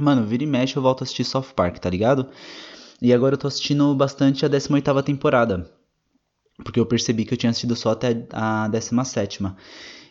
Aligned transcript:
Mano, 0.00 0.24
vira 0.24 0.42
e 0.42 0.46
mexe 0.46 0.78
eu 0.78 0.82
volto 0.82 1.02
a 1.02 1.04
assistir 1.04 1.24
South 1.24 1.52
Park, 1.54 1.76
tá 1.76 1.90
ligado? 1.90 2.26
E 3.02 3.12
agora 3.12 3.34
eu 3.34 3.38
tô 3.38 3.46
assistindo 3.46 3.94
bastante 3.94 4.46
a 4.46 4.48
18ª 4.48 5.02
temporada. 5.02 5.70
Porque 6.64 6.80
eu 6.80 6.86
percebi 6.86 7.26
que 7.26 7.34
eu 7.34 7.36
tinha 7.36 7.50
assistido 7.50 7.76
só 7.76 7.90
até 7.90 8.26
a 8.32 8.66
17ª. 8.70 9.54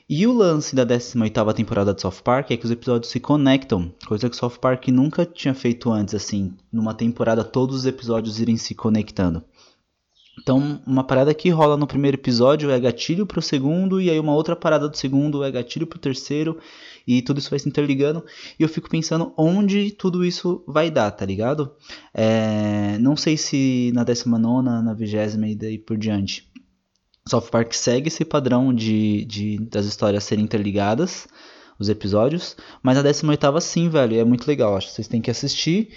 E 0.07 0.27
o 0.27 0.33
lance 0.33 0.75
da 0.75 0.85
18ª 0.85 1.53
temporada 1.55 1.91
de 1.91 2.01
South 2.01 2.21
Park 2.23 2.51
é 2.51 2.57
que 2.57 2.65
os 2.65 2.71
episódios 2.71 3.11
se 3.11 3.19
conectam, 3.19 3.91
coisa 4.07 4.29
que 4.29 4.35
South 4.35 4.59
Park 4.61 4.89
nunca 4.89 5.25
tinha 5.25 5.55
feito 5.55 5.91
antes, 5.91 6.13
assim, 6.13 6.53
numa 6.71 6.93
temporada 6.93 7.43
todos 7.43 7.77
os 7.77 7.85
episódios 7.87 8.39
irem 8.39 8.57
se 8.57 8.75
conectando. 8.75 9.43
Então, 10.41 10.81
uma 10.87 11.03
parada 11.03 11.33
que 11.33 11.49
rola 11.49 11.75
no 11.75 11.85
primeiro 11.85 12.15
episódio 12.15 12.71
é 12.71 12.79
gatilho 12.79 13.25
pro 13.25 13.41
segundo, 13.41 13.99
e 13.99 14.09
aí 14.09 14.19
uma 14.19 14.33
outra 14.33 14.55
parada 14.55 14.87
do 14.87 14.95
segundo 14.95 15.43
é 15.43 15.51
gatilho 15.51 15.85
pro 15.85 15.99
terceiro, 15.99 16.57
e 17.05 17.21
tudo 17.21 17.39
isso 17.39 17.49
vai 17.49 17.59
se 17.59 17.67
interligando. 17.67 18.23
E 18.57 18.63
eu 18.63 18.69
fico 18.69 18.89
pensando 18.89 19.33
onde 19.37 19.91
tudo 19.91 20.23
isso 20.23 20.63
vai 20.67 20.89
dar, 20.89 21.11
tá 21.11 21.25
ligado? 21.25 21.71
É, 22.13 22.97
não 22.99 23.15
sei 23.15 23.35
se 23.35 23.91
na 23.93 24.03
19, 24.03 24.63
na 24.63 24.93
20 24.93 25.13
e 25.47 25.55
daí 25.55 25.77
por 25.77 25.97
diante. 25.97 26.49
South 27.27 27.49
Park 27.51 27.73
segue 27.73 28.07
esse 28.07 28.25
padrão 28.25 28.73
de, 28.73 29.25
de 29.25 29.59
das 29.69 29.85
histórias 29.85 30.23
serem 30.23 30.43
interligadas, 30.43 31.27
os 31.77 31.89
episódios, 31.89 32.57
mas 32.81 32.97
a 32.97 33.01
18 33.01 33.61
sim, 33.61 33.87
velho, 33.87 34.19
é 34.19 34.23
muito 34.23 34.47
legal, 34.47 34.75
acho 34.75 34.87
que 34.87 34.93
vocês 34.93 35.07
têm 35.07 35.21
que 35.21 35.31
assistir. 35.31 35.89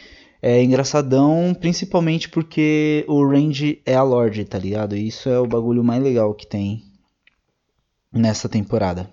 É 0.44 0.60
engraçadão, 0.60 1.54
principalmente 1.54 2.28
porque 2.28 3.04
o 3.06 3.24
Range 3.24 3.80
é 3.86 3.94
a 3.94 4.02
Lorde, 4.02 4.44
tá 4.44 4.58
ligado? 4.58 4.96
E 4.96 5.06
isso 5.06 5.28
é 5.28 5.38
o 5.38 5.46
bagulho 5.46 5.84
mais 5.84 6.02
legal 6.02 6.34
que 6.34 6.44
tem 6.44 6.82
nessa 8.12 8.48
temporada. 8.48 9.08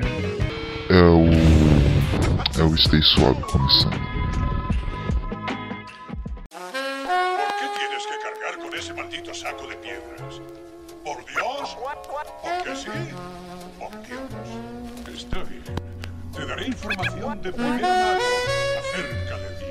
É 0.00 1.02
o. 1.02 1.30
É 2.58 2.64
o 2.64 2.76
Stay 2.76 3.02
Suave 3.02 3.40
começando. 3.42 4.10
de 15.50 15.79
primera 16.56 17.56
mano 17.56 18.20
acerca 18.78 19.38
de. 19.58 19.70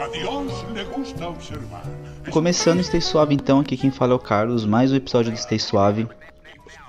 A 0.00 0.84
gusta 0.84 1.28
observar. 1.28 1.84
Começando 2.30 2.80
o 2.80 2.84
Stay 2.84 3.00
Suave 3.00 3.34
então, 3.34 3.60
aqui 3.60 3.76
quem 3.76 3.90
fala 3.90 4.12
é 4.12 4.16
o 4.16 4.18
Carlos, 4.18 4.64
mais 4.64 4.92
um 4.92 4.96
episódio 4.96 5.30
do 5.30 5.38
Stay 5.38 5.58
Suave. 5.58 6.08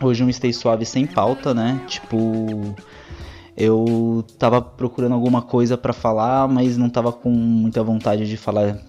Hoje 0.01 0.23
um 0.23 0.31
Stay 0.31 0.53
Suave 0.53 0.85
sem 0.85 1.05
pauta, 1.05 1.53
né? 1.53 1.81
Tipo, 1.87 2.75
eu 3.55 4.25
tava 4.39 4.61
procurando 4.61 5.13
alguma 5.13 5.41
coisa 5.41 5.77
para 5.77 5.93
falar, 5.93 6.47
mas 6.47 6.77
não 6.77 6.89
tava 6.89 7.11
com 7.11 7.29
muita 7.29 7.83
vontade 7.83 8.27
de 8.27 8.37
falar 8.37 8.79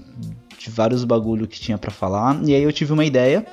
de 0.59 0.71
vários 0.71 1.05
bagulho 1.05 1.47
que 1.47 1.61
tinha 1.61 1.79
para 1.79 1.91
falar. 1.91 2.41
E 2.45 2.55
aí 2.55 2.63
eu 2.63 2.73
tive 2.73 2.93
uma 2.93 3.05
ideia, 3.05 3.47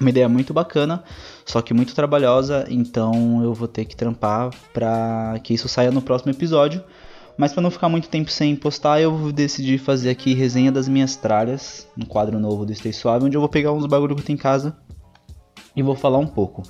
uma 0.00 0.10
ideia 0.10 0.28
muito 0.28 0.54
bacana 0.54 1.04
só 1.50 1.60
que 1.60 1.74
muito 1.74 1.94
trabalhosa, 1.96 2.64
então 2.70 3.42
eu 3.42 3.52
vou 3.52 3.66
ter 3.66 3.84
que 3.84 3.96
trampar 3.96 4.50
para 4.72 5.40
que 5.42 5.52
isso 5.52 5.68
saia 5.68 5.90
no 5.90 6.00
próximo 6.00 6.30
episódio. 6.30 6.82
Mas 7.36 7.52
para 7.52 7.62
não 7.62 7.70
ficar 7.70 7.88
muito 7.88 8.08
tempo 8.08 8.30
sem 8.30 8.54
postar, 8.54 9.00
eu 9.00 9.32
decidi 9.32 9.78
fazer 9.78 10.10
aqui 10.10 10.34
resenha 10.34 10.70
das 10.70 10.86
minhas 10.86 11.16
tralhas, 11.16 11.88
um 11.98 12.04
quadro 12.04 12.38
novo 12.38 12.64
do 12.64 12.74
Stay 12.74 12.92
Suave, 12.92 13.24
onde 13.24 13.36
eu 13.36 13.40
vou 13.40 13.48
pegar 13.48 13.72
uns 13.72 13.86
bagulho 13.86 14.14
que 14.14 14.20
eu 14.20 14.26
tenho 14.26 14.36
em 14.36 14.40
casa 14.40 14.76
e 15.74 15.82
vou 15.82 15.96
falar 15.96 16.18
um 16.18 16.26
pouco. 16.26 16.62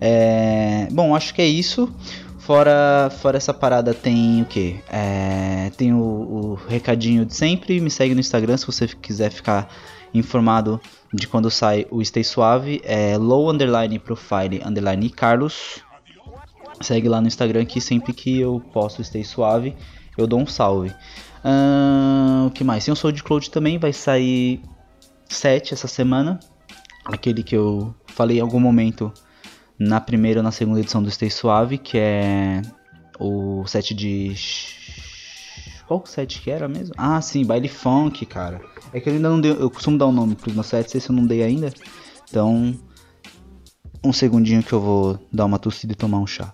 É... 0.00 0.88
Bom, 0.90 1.14
acho 1.14 1.32
que 1.32 1.40
é 1.40 1.46
isso. 1.46 1.90
Fora, 2.46 3.10
fora 3.10 3.36
essa 3.36 3.52
parada 3.52 3.92
tem 3.92 4.40
o 4.40 4.44
que? 4.44 4.80
É... 4.88 5.68
Tem 5.76 5.92
o, 5.92 5.98
o 5.98 6.54
recadinho 6.54 7.26
de 7.26 7.34
sempre. 7.34 7.80
Me 7.80 7.90
segue 7.90 8.14
no 8.14 8.20
Instagram 8.20 8.56
se 8.56 8.64
você 8.64 8.86
quiser 8.86 9.30
ficar 9.30 9.68
informado 10.14 10.80
de 11.12 11.26
quando 11.26 11.50
sai 11.50 11.88
o 11.90 12.04
Stay 12.04 12.22
Suave, 12.22 12.80
é 12.84 13.18
low 13.18 13.50
underline 13.50 13.98
profile 13.98 14.62
underline 14.64 15.10
Carlos. 15.10 15.80
Segue 16.80 17.08
lá 17.08 17.20
no 17.20 17.26
Instagram 17.26 17.64
que 17.64 17.80
sempre 17.80 18.12
que 18.12 18.38
eu 18.38 18.62
posto 18.72 19.02
Stay 19.02 19.24
Suave, 19.24 19.74
eu 20.16 20.28
dou 20.28 20.38
um 20.38 20.46
salve. 20.46 20.94
O 22.46 22.50
que 22.52 22.62
mais? 22.62 22.84
Tem 22.84 22.92
o 22.92 22.96
Soul 22.96 23.10
de 23.10 23.24
Cloud 23.24 23.50
também, 23.50 23.76
vai 23.76 23.92
sair 23.92 24.62
7 25.28 25.74
essa 25.74 25.88
semana. 25.88 26.38
Aquele 27.04 27.42
que 27.42 27.56
eu 27.56 27.92
falei 28.06 28.38
em 28.38 28.40
algum 28.40 28.60
momento 28.60 29.12
na 29.78 30.00
primeira 30.00 30.40
ou 30.40 30.44
na 30.44 30.50
segunda 30.50 30.80
edição 30.80 31.02
do 31.02 31.10
Stay 31.10 31.30
Suave, 31.30 31.78
que 31.78 31.98
é 31.98 32.62
o 33.18 33.66
set 33.66 33.94
de 33.94 34.34
qual 35.86 36.04
set 36.04 36.40
que 36.40 36.50
era 36.50 36.66
mesmo? 36.66 36.94
Ah, 36.98 37.20
sim, 37.20 37.44
baile 37.44 37.68
funk, 37.68 38.26
cara. 38.26 38.60
É 38.92 39.00
que 39.00 39.08
eu 39.08 39.14
ainda 39.14 39.28
não 39.30 39.40
dei. 39.40 39.52
Eu 39.52 39.70
costumo 39.70 39.96
dar 39.96 40.06
um 40.06 40.12
nome 40.12 40.34
pros 40.34 40.52
meus 40.52 40.66
sets, 40.66 40.92
esse 40.94 41.10
eu 41.10 41.14
não 41.14 41.24
dei 41.24 41.42
ainda. 41.42 41.72
Então. 42.28 42.74
Um 44.04 44.12
segundinho 44.12 44.62
que 44.62 44.72
eu 44.72 44.80
vou 44.80 45.18
dar 45.32 45.44
uma 45.46 45.58
tossida 45.58 45.92
e 45.92 45.96
tomar 45.96 46.18
um 46.18 46.26
chá. 46.26 46.52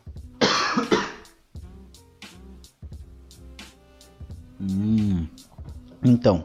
hum. 4.61 5.27
Então. 6.05 6.45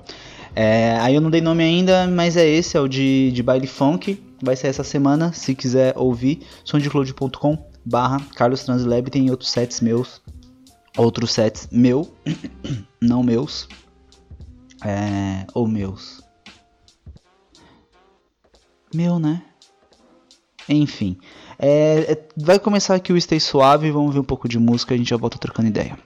É, 0.55 0.97
aí 0.99 1.13
eu 1.13 1.21
não 1.21 1.29
dei 1.29 1.41
nome 1.41 1.63
ainda, 1.63 2.07
mas 2.07 2.35
é 2.35 2.47
esse, 2.47 2.77
é 2.77 2.79
o 2.79 2.87
de, 2.87 3.31
de 3.31 3.43
baile 3.43 3.67
funk. 3.67 4.19
Vai 4.41 4.55
sair 4.55 4.69
essa 4.69 4.83
semana. 4.83 5.33
Se 5.33 5.55
quiser 5.55 5.97
ouvir, 5.97 6.45
sondecloud.com 6.63 7.67
barra 7.85 8.19
Carlos 8.35 8.63
Translab 8.63 9.09
tem 9.09 9.29
outros 9.29 9.49
sets 9.49 9.79
meus 9.79 10.21
outros 10.97 11.31
sets 11.31 11.69
meu, 11.71 12.11
não 12.99 13.23
meus, 13.23 13.67
é, 14.83 15.45
ou 15.53 15.67
meus. 15.67 16.21
Meu, 18.93 19.19
né? 19.19 19.43
Enfim, 20.67 21.17
é, 21.57 22.11
é, 22.11 22.27
vai 22.35 22.59
começar 22.59 22.95
aqui 22.95 23.13
o 23.13 23.21
Stay 23.21 23.39
Suave, 23.39 23.91
vamos 23.91 24.13
ver 24.13 24.19
um 24.19 24.23
pouco 24.23 24.49
de 24.49 24.59
música, 24.59 24.93
a 24.93 24.97
gente 24.97 25.09
já 25.09 25.17
volta 25.17 25.37
trocando 25.37 25.69
ideia. 25.69 25.97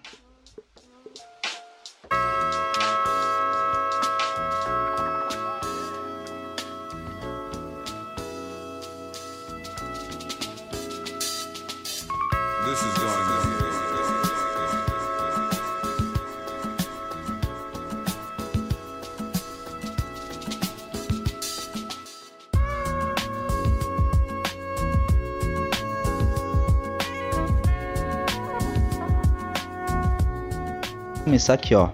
Começar 31.51 31.53
aqui, 31.53 31.75
ó. 31.75 31.89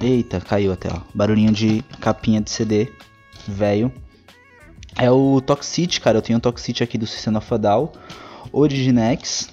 Eita, 0.00 0.40
caiu 0.40 0.72
até, 0.72 0.88
ó. 0.88 1.00
Barulhinho 1.14 1.52
de 1.52 1.82
capinha 2.00 2.40
de 2.40 2.50
CD, 2.50 2.92
velho. 3.46 3.92
É 4.96 5.10
o 5.10 5.40
Toxicity, 5.40 6.00
cara. 6.00 6.18
Eu 6.18 6.22
tenho 6.22 6.38
o 6.38 6.42
Toxicity 6.42 6.82
aqui 6.82 6.98
do 6.98 7.06
System 7.06 7.36
of 7.36 7.54
a 7.54 7.56
Down. 7.56 7.92
Originex. 8.52 9.50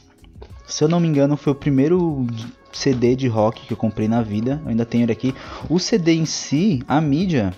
Se 0.65 0.83
eu 0.83 0.87
não 0.87 0.99
me 0.99 1.07
engano, 1.07 1.37
foi 1.37 1.53
o 1.53 1.55
primeiro 1.55 2.25
CD 2.71 3.15
de 3.15 3.27
rock 3.27 3.65
que 3.67 3.73
eu 3.73 3.77
comprei 3.77 4.07
na 4.07 4.21
vida. 4.21 4.59
Eu 4.63 4.69
ainda 4.69 4.85
tenho 4.85 5.03
ele 5.03 5.11
aqui. 5.11 5.35
O 5.69 5.79
CD 5.79 6.13
em 6.13 6.25
si, 6.25 6.81
a 6.87 6.99
mídia, 6.99 7.53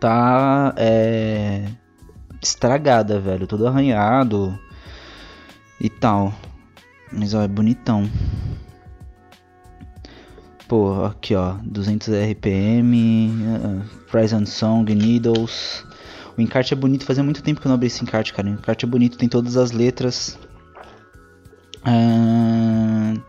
tá 0.00 0.74
é, 0.76 1.66
estragada, 2.42 3.20
velho. 3.20 3.46
Todo 3.46 3.66
arranhado 3.66 4.58
e 5.80 5.90
tal. 5.90 6.32
Mas 7.12 7.34
ó, 7.34 7.42
é 7.42 7.48
bonitão. 7.48 8.08
Pô, 10.66 11.04
aqui 11.04 11.34
ó, 11.34 11.56
200 11.62 12.08
RPM, 12.08 13.30
uh, 13.30 14.34
and 14.34 14.46
Song, 14.46 14.94
Needles. 14.94 15.84
O 16.36 16.40
encarte 16.40 16.72
é 16.72 16.76
bonito, 16.76 17.04
fazia 17.04 17.22
muito 17.22 17.42
tempo 17.42 17.60
que 17.60 17.66
eu 17.66 17.68
não 17.68 17.74
abri 17.74 17.88
esse 17.88 18.02
encarte, 18.02 18.32
cara. 18.32 18.48
O 18.48 18.52
encarte 18.52 18.84
é 18.84 18.88
bonito, 18.88 19.18
tem 19.18 19.28
todas 19.28 19.56
as 19.56 19.72
letras. 19.72 20.38
Uh... 21.86 23.20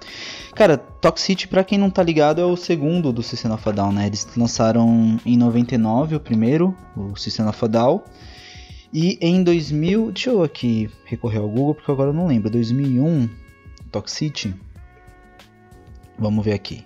Cara, 0.56 0.78
Toxicity, 0.78 1.50
pra 1.50 1.66
quem 1.66 1.78
não 1.78 1.90
tá 1.90 2.02
ligado, 2.02 2.40
é 2.40 2.46
o 2.46 2.56
segundo 2.56 3.12
do 3.12 3.22
System 3.22 3.52
of 3.52 3.68
a 3.68 3.72
Down, 3.74 3.92
né? 3.92 4.08
Eles 4.08 4.26
lançaram 4.38 5.20
em 5.26 5.36
99 5.36 6.16
o 6.16 6.20
primeiro, 6.22 6.74
o 6.96 7.14
System 7.18 7.46
of 7.48 7.66
a 7.66 7.68
Down. 7.68 8.02
E 8.94 9.18
em 9.20 9.44
2000, 9.44 10.14
deixa 10.14 10.30
eu 10.30 10.42
aqui 10.42 10.90
recorrer 11.04 11.40
ao 11.40 11.50
Google, 11.50 11.76
porque 11.76 11.92
agora 11.92 12.12
eu 12.12 12.14
não 12.14 12.28
lembro. 12.28 12.50
2001, 12.50 13.30
Toxicity. 13.92 14.56
Vamos 16.18 16.46
ver 16.46 16.54
aqui. 16.54 16.86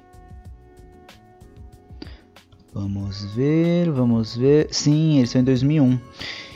Vamos 2.74 3.26
ver, 3.34 3.90
vamos 3.92 4.36
ver. 4.36 4.68
Sim, 4.72 5.18
eles 5.18 5.32
são 5.32 5.42
em 5.42 5.44
2001. 5.44 6.00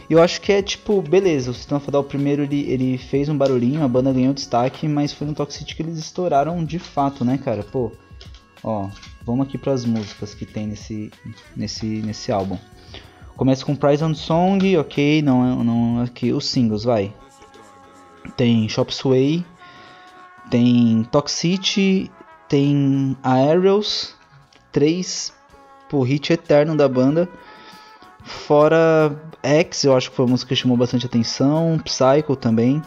eu 0.10 0.22
acho 0.22 0.40
que 0.42 0.52
é 0.52 0.62
tipo, 0.62 1.02
beleza, 1.02 1.50
o 1.50 1.54
System 1.54 1.78
of 1.78 1.88
a 1.88 1.92
Down 1.92 2.04
primeiro 2.04 2.44
ele, 2.44 2.62
ele 2.70 2.98
fez 2.98 3.30
um 3.30 3.38
barulhinho, 3.38 3.84
a 3.84 3.88
banda 3.88 4.14
ganhou 4.14 4.34
destaque, 4.34 4.88
mas 4.88 5.12
foi 5.12 5.26
no 5.26 5.34
Toxicity 5.34 5.76
que 5.76 5.82
eles 5.82 5.98
estouraram 5.98 6.64
de 6.64 6.78
fato, 6.78 7.26
né, 7.26 7.40
cara? 7.40 7.64
Pô, 7.64 7.92
ó, 8.64 8.90
vamos 9.26 9.48
aqui 9.48 9.58
para 9.58 9.74
as 9.74 9.86
músicas 9.86 10.36
que 10.36 10.46
tem 10.46 10.68
nesse, 10.68 11.12
nesse, 11.56 11.86
nesse 11.86 12.32
álbum. 12.32 12.58
Começa 13.36 13.66
com 13.66 13.76
Prize 13.76 14.04
on 14.04 14.14
Song, 14.14 14.78
ok, 14.78 15.24
não 15.24 15.62
é 15.62 15.64
não 15.64 16.02
aqui 16.04 16.32
os 16.32 16.48
singles, 16.48 16.84
vai. 16.84 17.12
Tem 18.38 18.70
Shop 18.70 18.94
Sway, 18.94 19.44
tem 20.52 21.04
Toxicity, 21.12 22.12
tem 22.48 23.18
Aerials, 23.24 24.16
três 25.94 26.00
por 26.00 26.02
hit 26.04 26.34
eterno 26.34 26.76
da 26.76 26.90
banda. 26.90 27.30
Fora 28.24 29.16
X, 29.44 29.84
eu 29.84 29.96
acho 29.96 30.10
que 30.10 30.16
foi 30.16 30.26
uma 30.26 30.32
música 30.32 30.50
que 30.50 30.56
chamou 30.56 30.76
bastante 30.76 31.06
atenção. 31.06 31.80
Psycho 31.84 32.36
também. 32.36 32.82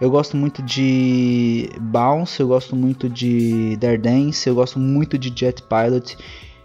Eu 0.00 0.10
gosto 0.10 0.36
muito 0.36 0.62
de 0.62 1.68
Bounce, 1.78 2.40
eu 2.40 2.48
gosto 2.48 2.74
muito 2.74 3.08
de 3.08 3.76
Dance, 3.76 4.48
eu 4.48 4.54
gosto 4.54 4.78
muito 4.78 5.18
de 5.18 5.32
Jet 5.34 5.62
Pilot. 5.62 6.16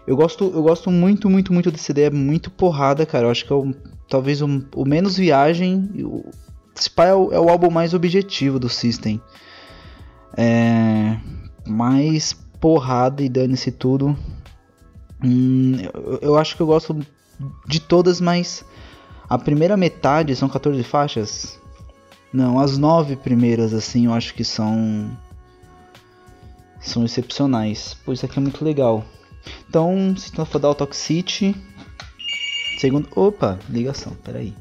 Eu 0.06 0.16
gosto, 0.16 0.50
eu 0.54 0.62
gosto 0.62 0.90
muito, 0.90 1.28
muito, 1.28 1.52
muito 1.52 1.70
desse 1.70 1.84
CD, 1.84 2.02
é 2.02 2.10
muito 2.10 2.50
porrada, 2.50 3.04
cara. 3.04 3.26
Eu 3.26 3.30
acho 3.30 3.44
que 3.44 3.52
é 3.52 3.56
o, 3.56 3.74
talvez 4.08 4.40
o, 4.40 4.64
o 4.74 4.84
menos 4.84 5.16
viagem. 5.16 5.90
O, 5.98 6.24
é 6.98 7.14
o, 7.14 7.32
é 7.32 7.40
o 7.40 7.48
álbum 7.48 7.70
mais 7.70 7.92
objetivo 7.92 8.58
do 8.58 8.68
System. 8.68 9.20
É, 10.36 11.18
mais 11.66 12.32
porrada 12.58 13.22
e 13.22 13.28
dane-se 13.28 13.70
tudo. 13.70 14.16
Hum, 15.22 15.76
eu, 15.94 16.18
eu 16.22 16.38
acho 16.38 16.56
que 16.56 16.62
eu 16.62 16.66
gosto 16.66 16.98
de 17.66 17.80
todas, 17.80 18.20
mas 18.20 18.64
a 19.28 19.38
primeira 19.38 19.76
metade 19.76 20.34
são 20.36 20.48
14 20.48 20.82
faixas. 20.82 21.58
Não, 22.32 22.58
as 22.58 22.76
nove 22.76 23.16
primeiras, 23.16 23.72
assim, 23.72 24.06
eu 24.06 24.12
acho 24.12 24.34
que 24.34 24.44
são. 24.44 25.10
São 26.80 27.04
excepcionais. 27.04 27.96
Pois 28.04 28.22
aqui 28.22 28.38
é 28.38 28.42
muito 28.42 28.64
legal. 28.64 29.04
Então, 29.68 30.14
System 30.16 30.42
of 30.42 30.56
a 30.56 30.60
Down 30.60 30.74
Toxicity. 30.74 31.56
Segundo. 32.78 33.08
Opa, 33.16 33.58
ligação, 33.68 34.14
peraí. 34.22 34.54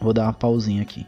Vou 0.00 0.12
dar 0.12 0.24
uma 0.24 0.32
pausinha 0.32 0.82
aqui. 0.82 1.06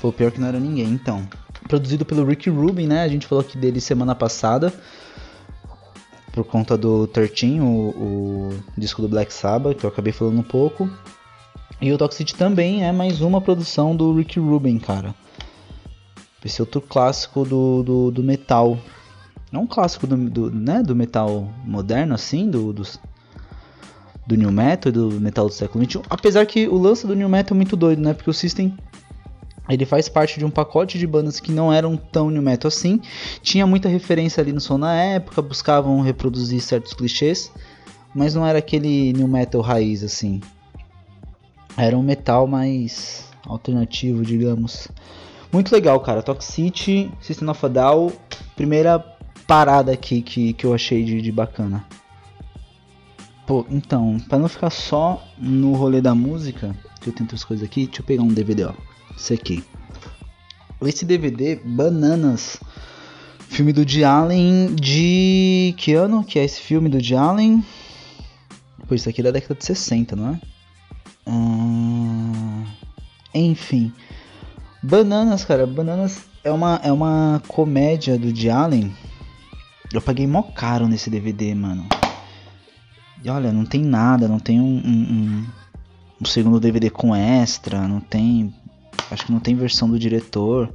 Foi 0.00 0.12
pior 0.12 0.30
que 0.30 0.40
não 0.40 0.48
era 0.48 0.60
ninguém, 0.60 0.88
então. 0.88 1.26
Produzido 1.68 2.04
pelo 2.04 2.24
Rick 2.24 2.48
Rubin, 2.50 2.86
né? 2.86 3.02
A 3.02 3.08
gente 3.08 3.26
falou 3.26 3.42
aqui 3.42 3.56
dele 3.58 3.80
semana 3.80 4.14
passada. 4.14 4.72
Por 6.32 6.44
conta 6.44 6.76
do 6.76 7.06
13, 7.06 7.60
o, 7.60 7.64
o 7.64 8.62
disco 8.76 9.00
do 9.00 9.08
Black 9.08 9.32
Sabbath, 9.32 9.78
que 9.78 9.84
eu 9.84 9.88
acabei 9.88 10.12
falando 10.12 10.38
um 10.38 10.42
pouco. 10.42 10.88
E 11.80 11.92
o 11.92 11.98
Toxicity 11.98 12.34
também 12.34 12.84
é 12.84 12.92
mais 12.92 13.20
uma 13.20 13.40
produção 13.40 13.96
do 13.96 14.14
Rick 14.14 14.38
Rubin, 14.38 14.78
cara. 14.78 15.14
Esse 16.44 16.62
outro 16.62 16.80
clássico 16.80 17.44
do, 17.44 17.82
do, 17.82 18.10
do 18.10 18.22
metal. 18.22 18.78
É 19.52 19.58
um 19.58 19.66
clássico 19.66 20.06
do, 20.06 20.16
do, 20.16 20.50
né, 20.50 20.82
do 20.82 20.94
metal 20.94 21.48
moderno, 21.64 22.14
assim, 22.14 22.48
do, 22.50 22.72
do, 22.72 22.82
do 24.26 24.36
New 24.36 24.52
Metal, 24.52 24.92
do 24.92 25.20
metal 25.20 25.46
do 25.46 25.52
século 25.52 25.84
XXI. 25.84 26.02
Apesar 26.08 26.44
que 26.46 26.68
o 26.68 26.76
lance 26.76 27.06
do 27.06 27.14
New 27.14 27.28
Metal 27.28 27.54
é 27.54 27.56
muito 27.56 27.76
doido, 27.76 28.00
né? 28.00 28.12
Porque 28.12 28.30
o 28.30 28.34
System 28.34 28.76
ele 29.68 29.84
faz 29.84 30.08
parte 30.08 30.38
de 30.38 30.44
um 30.44 30.50
pacote 30.50 30.98
de 30.98 31.06
bandas 31.06 31.40
que 31.40 31.50
não 31.50 31.72
eram 31.72 31.96
tão 31.96 32.30
new 32.30 32.42
metal 32.42 32.68
assim. 32.68 33.00
Tinha 33.42 33.66
muita 33.66 33.88
referência 33.88 34.40
ali 34.40 34.52
no 34.52 34.60
som 34.60 34.78
na 34.78 34.94
época, 34.94 35.42
buscavam 35.42 36.00
reproduzir 36.00 36.60
certos 36.60 36.94
clichês, 36.94 37.52
mas 38.14 38.34
não 38.34 38.46
era 38.46 38.58
aquele 38.58 39.12
new 39.12 39.26
metal 39.26 39.60
raiz 39.60 40.04
assim. 40.04 40.40
Era 41.76 41.96
um 41.96 42.02
metal 42.02 42.46
mais 42.46 43.28
alternativo, 43.46 44.22
digamos. 44.22 44.88
Muito 45.52 45.72
legal, 45.72 45.98
cara. 46.00 46.22
Toxicity, 46.22 47.10
System 47.20 47.48
of 47.48 47.64
a 47.64 47.68
Down, 47.68 48.12
primeira 48.54 48.98
parada 49.46 49.92
aqui 49.92 50.22
que, 50.22 50.52
que 50.52 50.64
eu 50.64 50.74
achei 50.74 51.04
de, 51.04 51.20
de 51.20 51.32
bacana. 51.32 51.84
Pô, 53.46 53.64
então, 53.70 54.18
para 54.28 54.38
não 54.38 54.48
ficar 54.48 54.70
só 54.70 55.22
no 55.38 55.74
rolê 55.74 56.00
da 56.00 56.14
música, 56.14 56.74
que 57.00 57.08
eu 57.08 57.12
tenho 57.12 57.26
outras 57.26 57.44
coisas 57.44 57.64
aqui, 57.64 57.86
deixa 57.86 58.02
eu 58.02 58.06
pegar 58.06 58.22
um 58.22 58.28
DVD, 58.28 58.64
ó. 58.64 58.72
Aqui. 59.32 59.64
Esse 60.82 61.04
DVD, 61.04 61.56
Bananas. 61.56 62.60
Filme 63.48 63.72
do 63.72 63.80
Woody 63.80 64.04
Allen 64.04 64.74
de. 64.74 65.74
Que 65.76 65.94
ano 65.94 66.22
que 66.22 66.38
é 66.38 66.44
esse 66.44 66.60
filme 66.60 66.88
do 66.88 66.94
Woody 66.94 67.16
Allen? 67.16 67.64
Pois 68.86 69.00
isso 69.00 69.08
aqui 69.08 69.20
é 69.20 69.24
da 69.24 69.30
década 69.30 69.54
de 69.54 69.64
60, 69.64 70.14
não 70.14 70.30
é? 70.30 70.40
Hum... 71.26 72.64
Enfim. 73.34 73.92
Bananas, 74.82 75.44
cara. 75.44 75.66
Bananas 75.66 76.24
é 76.44 76.50
uma, 76.52 76.80
é 76.84 76.92
uma 76.92 77.42
comédia 77.48 78.18
do 78.18 78.26
Woody 78.26 78.50
Allen. 78.50 78.94
Eu 79.92 80.02
paguei 80.02 80.26
mó 80.26 80.42
caro 80.42 80.86
nesse 80.86 81.10
DVD, 81.10 81.54
mano. 81.54 81.86
E 83.24 83.30
olha, 83.30 83.52
não 83.52 83.64
tem 83.64 83.82
nada, 83.82 84.28
não 84.28 84.38
tem 84.38 84.60
um, 84.60 84.64
um, 84.64 84.88
um, 84.88 85.46
um 86.20 86.24
segundo 86.24 86.60
DVD 86.60 86.90
com 86.90 87.14
extra, 87.14 87.88
não 87.88 88.00
tem 88.00 88.54
Acho 89.10 89.26
que 89.26 89.32
não 89.32 89.40
tem 89.40 89.54
versão 89.54 89.88
do 89.88 89.98
diretor. 89.98 90.72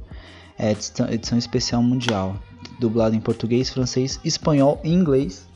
É 0.58 0.72
edição, 0.72 1.38
especial 1.38 1.82
mundial. 1.82 2.36
Dublado 2.78 3.14
em 3.14 3.20
português, 3.20 3.70
francês, 3.70 4.20
espanhol 4.24 4.80
e 4.84 4.92
inglês. 4.92 5.46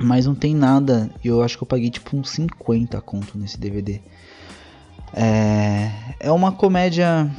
Mas 0.00 0.26
não 0.26 0.34
tem 0.34 0.54
nada. 0.54 1.10
E 1.24 1.28
eu 1.28 1.42
acho 1.42 1.56
que 1.56 1.62
eu 1.62 1.66
paguei 1.66 1.90
tipo 1.90 2.16
uns 2.16 2.30
50 2.30 3.00
conto 3.00 3.38
nesse 3.38 3.58
DVD. 3.58 4.00
É, 5.14 5.90
é 6.20 6.30
uma 6.30 6.52
comédia 6.52 7.30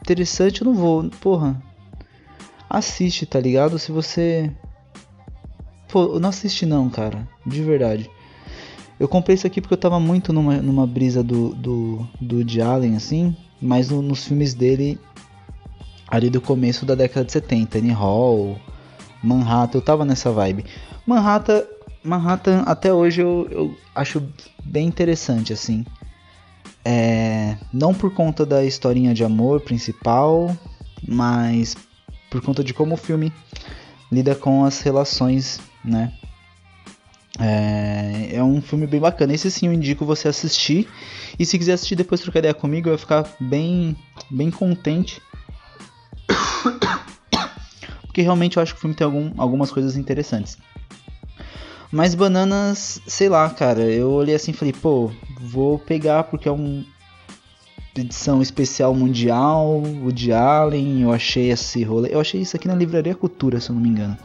interessante. 0.00 0.62
Eu 0.62 0.66
não 0.66 0.74
vou. 0.74 1.08
Porra. 1.20 1.62
Assiste, 2.68 3.24
tá 3.24 3.40
ligado? 3.40 3.78
Se 3.78 3.90
você. 3.90 4.52
Pô, 5.88 6.18
não 6.18 6.28
assiste 6.28 6.66
não, 6.66 6.90
cara. 6.90 7.26
De 7.46 7.62
verdade. 7.62 8.10
Eu 8.98 9.06
comprei 9.06 9.34
isso 9.34 9.46
aqui 9.46 9.60
porque 9.60 9.74
eu 9.74 9.78
tava 9.78 10.00
muito 10.00 10.32
numa, 10.32 10.56
numa 10.56 10.86
brisa 10.86 11.22
do, 11.22 11.54
do, 11.54 12.08
do 12.20 12.44
de 12.44 12.60
Allen, 12.60 12.96
assim, 12.96 13.36
mas 13.60 13.88
no, 13.90 14.02
nos 14.02 14.24
filmes 14.24 14.54
dele, 14.54 14.98
ali 16.08 16.28
do 16.28 16.40
começo 16.40 16.84
da 16.84 16.94
década 16.94 17.24
de 17.24 17.32
70, 17.32 17.78
Annie 17.78 17.92
Hall, 17.92 18.58
Manhattan, 19.22 19.78
eu 19.78 19.82
tava 19.82 20.04
nessa 20.04 20.32
vibe. 20.32 20.64
Manhattan, 21.06 21.62
Manhattan 22.02 22.62
até 22.62 22.92
hoje 22.92 23.20
eu, 23.20 23.46
eu 23.50 23.76
acho 23.94 24.22
bem 24.64 24.86
interessante, 24.86 25.52
assim. 25.52 25.84
É, 26.84 27.56
não 27.72 27.92
por 27.92 28.12
conta 28.14 28.46
da 28.46 28.64
historinha 28.64 29.14
de 29.14 29.22
amor 29.22 29.60
principal, 29.60 30.56
mas 31.06 31.76
por 32.30 32.40
conta 32.40 32.64
de 32.64 32.74
como 32.74 32.94
o 32.94 32.98
filme 32.98 33.32
lida 34.10 34.34
com 34.34 34.64
as 34.64 34.80
relações, 34.80 35.60
né? 35.84 36.12
É, 37.40 38.36
é, 38.36 38.42
um 38.42 38.60
filme 38.60 38.86
bem 38.86 39.00
bacana. 39.00 39.32
Esse 39.32 39.50
sim 39.50 39.66
eu 39.66 39.72
indico 39.72 40.04
você 40.04 40.28
assistir. 40.28 40.88
E 41.38 41.46
se 41.46 41.56
quiser 41.58 41.74
assistir 41.74 41.94
depois 41.94 42.20
trocar 42.20 42.40
ideia 42.40 42.54
comigo, 42.54 42.88
eu 42.88 42.92
vou 42.92 42.98
ficar 42.98 43.24
bem, 43.38 43.96
bem 44.30 44.50
contente. 44.50 45.22
Porque 48.02 48.22
realmente 48.22 48.56
eu 48.56 48.62
acho 48.62 48.72
que 48.72 48.78
o 48.78 48.80
filme 48.80 48.96
tem 48.96 49.04
algum, 49.04 49.30
algumas 49.36 49.70
coisas 49.70 49.96
interessantes. 49.96 50.58
Mas 51.90 52.14
bananas, 52.14 53.00
sei 53.06 53.28
lá, 53.28 53.48
cara. 53.50 53.82
Eu 53.82 54.10
olhei 54.10 54.34
assim 54.34 54.50
e 54.50 54.54
falei, 54.54 54.72
pô, 54.72 55.10
vou 55.40 55.78
pegar 55.78 56.24
porque 56.24 56.48
é 56.48 56.52
um 56.52 56.84
edição 57.96 58.40
especial 58.40 58.94
mundial, 58.94 59.82
o 60.04 60.12
de 60.12 60.32
Allen. 60.32 61.02
Eu 61.02 61.12
achei 61.12 61.50
esse 61.50 61.82
rolê. 61.82 62.12
Eu 62.12 62.20
achei 62.20 62.40
isso 62.40 62.56
aqui 62.56 62.68
na 62.68 62.74
Livraria 62.74 63.14
Cultura, 63.14 63.60
se 63.60 63.70
eu 63.70 63.74
não 63.74 63.82
me 63.82 63.88
engano. 63.88 64.16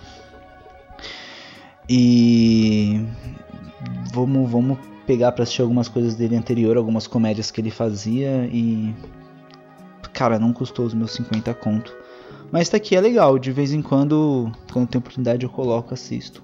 E 1.89 3.05
vamos, 4.13 4.49
vamos 4.49 4.77
pegar 5.05 5.31
para 5.33 5.43
assistir 5.43 5.61
algumas 5.61 5.87
coisas 5.87 6.15
dele 6.15 6.35
anterior, 6.35 6.77
algumas 6.77 7.07
comédias 7.07 7.51
que 7.51 7.59
ele 7.59 7.71
fazia 7.71 8.47
e 8.51 8.93
cara, 10.13 10.39
não 10.39 10.53
custou 10.53 10.85
os 10.85 10.93
meus 10.93 11.11
50 11.11 11.53
conto. 11.55 11.93
Mas 12.51 12.69
tá 12.69 12.77
aqui 12.77 12.95
é 12.95 13.01
legal, 13.01 13.39
de 13.39 13.51
vez 13.51 13.73
em 13.73 13.81
quando, 13.81 14.51
quando 14.71 14.87
tem 14.87 14.99
oportunidade 14.99 15.43
eu 15.43 15.49
coloco, 15.49 15.93
assisto. 15.93 16.43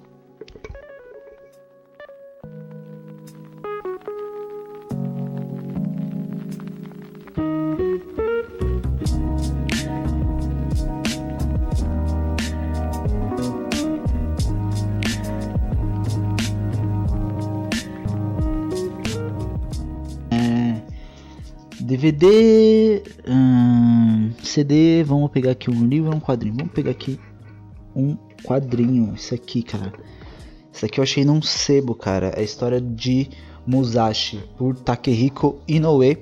DVD, 22.12 23.02
hum, 23.28 24.32
CD, 24.42 25.04
vamos 25.04 25.30
pegar 25.30 25.52
aqui 25.52 25.70
um 25.70 25.86
livro, 25.86 26.14
um 26.14 26.20
quadrinho. 26.20 26.56
Vamos 26.56 26.72
pegar 26.72 26.90
aqui 26.90 27.18
um 27.94 28.16
quadrinho. 28.44 29.14
Isso 29.14 29.34
aqui, 29.34 29.62
cara. 29.62 29.92
Isso 30.72 30.84
aqui 30.84 30.98
eu 30.98 31.04
achei 31.04 31.24
num 31.24 31.40
sebo, 31.40 31.94
cara. 31.94 32.28
É 32.28 32.40
a 32.40 32.42
história 32.42 32.80
de 32.80 33.28
Musashi 33.66 34.42
por 34.56 34.74
Takehiko 34.76 35.60
Inoue. 35.68 36.18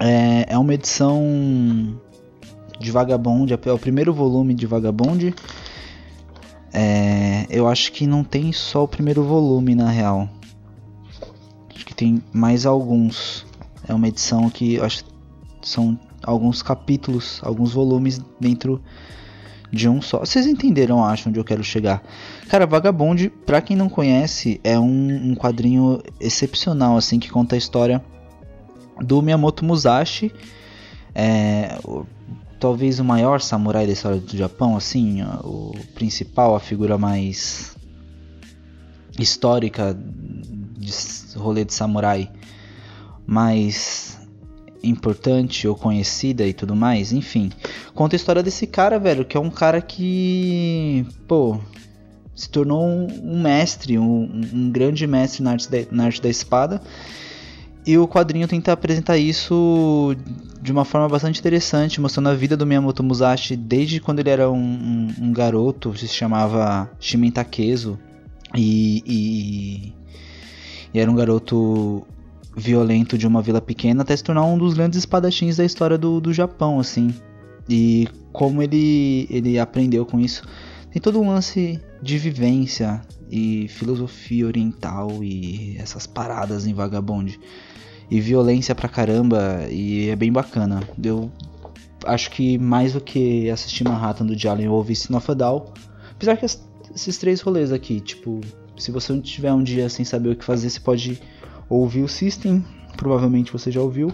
É, 0.00 0.46
é 0.48 0.58
uma 0.58 0.74
edição 0.74 2.00
de 2.78 2.90
Vagabond, 2.90 3.52
é 3.52 3.72
o 3.72 3.78
primeiro 3.78 4.12
volume 4.12 4.54
de 4.54 4.66
Vagabond. 4.66 5.34
É, 6.72 7.46
eu 7.48 7.68
acho 7.68 7.92
que 7.92 8.06
não 8.06 8.24
tem 8.24 8.52
só 8.52 8.84
o 8.84 8.88
primeiro 8.88 9.22
volume 9.22 9.74
na 9.74 9.88
real. 9.88 10.28
Acho 11.74 11.86
que 11.86 11.94
tem 11.94 12.22
mais 12.32 12.66
alguns. 12.66 13.46
É 13.86 13.94
uma 13.94 14.08
edição 14.08 14.48
que 14.50 14.80
acho 14.80 15.04
são 15.64 15.98
alguns 16.22 16.62
capítulos, 16.62 17.40
alguns 17.42 17.72
volumes 17.72 18.20
dentro 18.38 18.82
de 19.72 19.88
um 19.88 20.00
só. 20.00 20.20
Vocês 20.20 20.46
entenderam, 20.46 21.04
acho, 21.04 21.28
onde 21.28 21.38
eu 21.38 21.44
quero 21.44 21.64
chegar. 21.64 22.02
Cara, 22.48 22.66
Vagabond, 22.66 23.30
pra 23.44 23.60
quem 23.60 23.76
não 23.76 23.88
conhece, 23.88 24.60
é 24.62 24.78
um, 24.78 25.30
um 25.30 25.34
quadrinho 25.34 26.00
excepcional, 26.20 26.96
assim, 26.96 27.18
que 27.18 27.30
conta 27.30 27.56
a 27.56 27.58
história 27.58 28.04
do 29.00 29.20
Miyamoto 29.20 29.64
Musashi. 29.64 30.32
É, 31.14 31.78
o, 31.84 32.06
talvez 32.60 33.00
o 33.00 33.04
maior 33.04 33.40
samurai 33.40 33.86
da 33.86 33.92
história 33.92 34.18
do 34.18 34.36
Japão, 34.36 34.76
assim, 34.76 35.22
o 35.22 35.72
principal, 35.94 36.54
a 36.54 36.60
figura 36.60 36.96
mais 36.96 37.74
histórica 39.18 39.96
de 40.76 40.92
rolê 41.36 41.64
de 41.64 41.72
samurai 41.72 42.30
mais 43.26 44.18
importante 44.82 45.66
ou 45.66 45.74
conhecida 45.74 46.46
e 46.46 46.52
tudo 46.52 46.76
mais, 46.76 47.12
enfim. 47.12 47.50
Conta 47.94 48.14
a 48.14 48.18
história 48.18 48.42
desse 48.42 48.66
cara, 48.66 48.98
velho, 48.98 49.24
que 49.24 49.36
é 49.36 49.40
um 49.40 49.50
cara 49.50 49.80
que, 49.80 51.06
pô, 51.26 51.58
se 52.34 52.48
tornou 52.48 52.84
um, 52.84 53.06
um 53.22 53.42
mestre, 53.42 53.98
um, 53.98 54.42
um, 54.52 54.70
grande 54.70 55.06
mestre 55.06 55.42
na 55.42 55.52
arte, 55.52 55.70
da, 55.70 55.78
na 55.90 56.04
arte 56.04 56.20
da 56.20 56.28
espada. 56.28 56.82
E 57.86 57.98
o 57.98 58.08
quadrinho 58.08 58.48
tenta 58.48 58.72
apresentar 58.72 59.18
isso 59.18 60.16
de 60.62 60.72
uma 60.72 60.86
forma 60.86 61.06
bastante 61.06 61.38
interessante, 61.38 62.00
mostrando 62.00 62.30
a 62.30 62.34
vida 62.34 62.56
do 62.56 62.64
Miyamoto 62.64 63.02
Musashi 63.02 63.56
desde 63.56 64.00
quando 64.00 64.20
ele 64.20 64.30
era 64.30 64.50
um, 64.50 65.08
um 65.20 65.32
garoto, 65.32 65.94
se 65.96 66.08
chamava 66.08 66.90
Shimen 66.98 67.30
Takezo, 67.30 67.98
e, 68.54 69.02
e, 69.06 69.92
e 70.94 70.98
era 70.98 71.10
um 71.10 71.14
garoto 71.14 72.06
violento 72.56 73.18
de 73.18 73.26
uma 73.26 73.42
vila 73.42 73.60
pequena 73.60 74.02
até 74.02 74.16
se 74.16 74.22
tornar 74.22 74.44
um 74.44 74.56
dos 74.56 74.74
grandes 74.74 74.98
espadachins 74.98 75.56
da 75.56 75.64
história 75.64 75.98
do, 75.98 76.20
do 76.20 76.32
Japão, 76.32 76.78
assim. 76.78 77.14
E 77.68 78.08
como 78.32 78.62
ele, 78.62 79.26
ele 79.30 79.58
aprendeu 79.58 80.04
com 80.04 80.20
isso. 80.20 80.42
Tem 80.92 81.00
todo 81.00 81.20
um 81.20 81.28
lance 81.28 81.80
de 82.00 82.18
vivência 82.18 83.00
e 83.30 83.66
filosofia 83.68 84.46
oriental 84.46 85.24
e 85.24 85.76
essas 85.78 86.06
paradas 86.06 86.66
em 86.66 86.74
Vagabond. 86.74 87.38
E 88.10 88.20
violência 88.20 88.74
pra 88.74 88.88
caramba, 88.88 89.66
e 89.70 90.08
é 90.10 90.16
bem 90.16 90.30
bacana. 90.30 90.82
Eu 91.02 91.32
acho 92.06 92.30
que 92.30 92.58
mais 92.58 92.92
do 92.92 93.00
que 93.00 93.48
assistir 93.50 93.82
Manhattan 93.84 94.26
do 94.26 94.38
Jalen, 94.38 94.66
eu 94.66 94.72
ouvi 94.72 94.94
Sin. 94.94 95.14
Apesar 95.14 96.36
que 96.36 96.44
esses 96.94 97.18
três 97.18 97.40
rolês 97.40 97.72
aqui, 97.72 98.00
tipo, 98.00 98.40
se 98.76 98.90
você 98.90 99.18
tiver 99.20 99.52
um 99.52 99.62
dia 99.62 99.88
sem 99.88 100.04
saber 100.04 100.30
o 100.30 100.36
que 100.36 100.44
fazer, 100.44 100.68
você 100.70 100.80
pode 100.80 101.20
ouvir 101.68 102.02
o 102.02 102.08
System, 102.08 102.64
provavelmente 102.96 103.52
você 103.52 103.70
já 103.70 103.80
ouviu, 103.80 104.12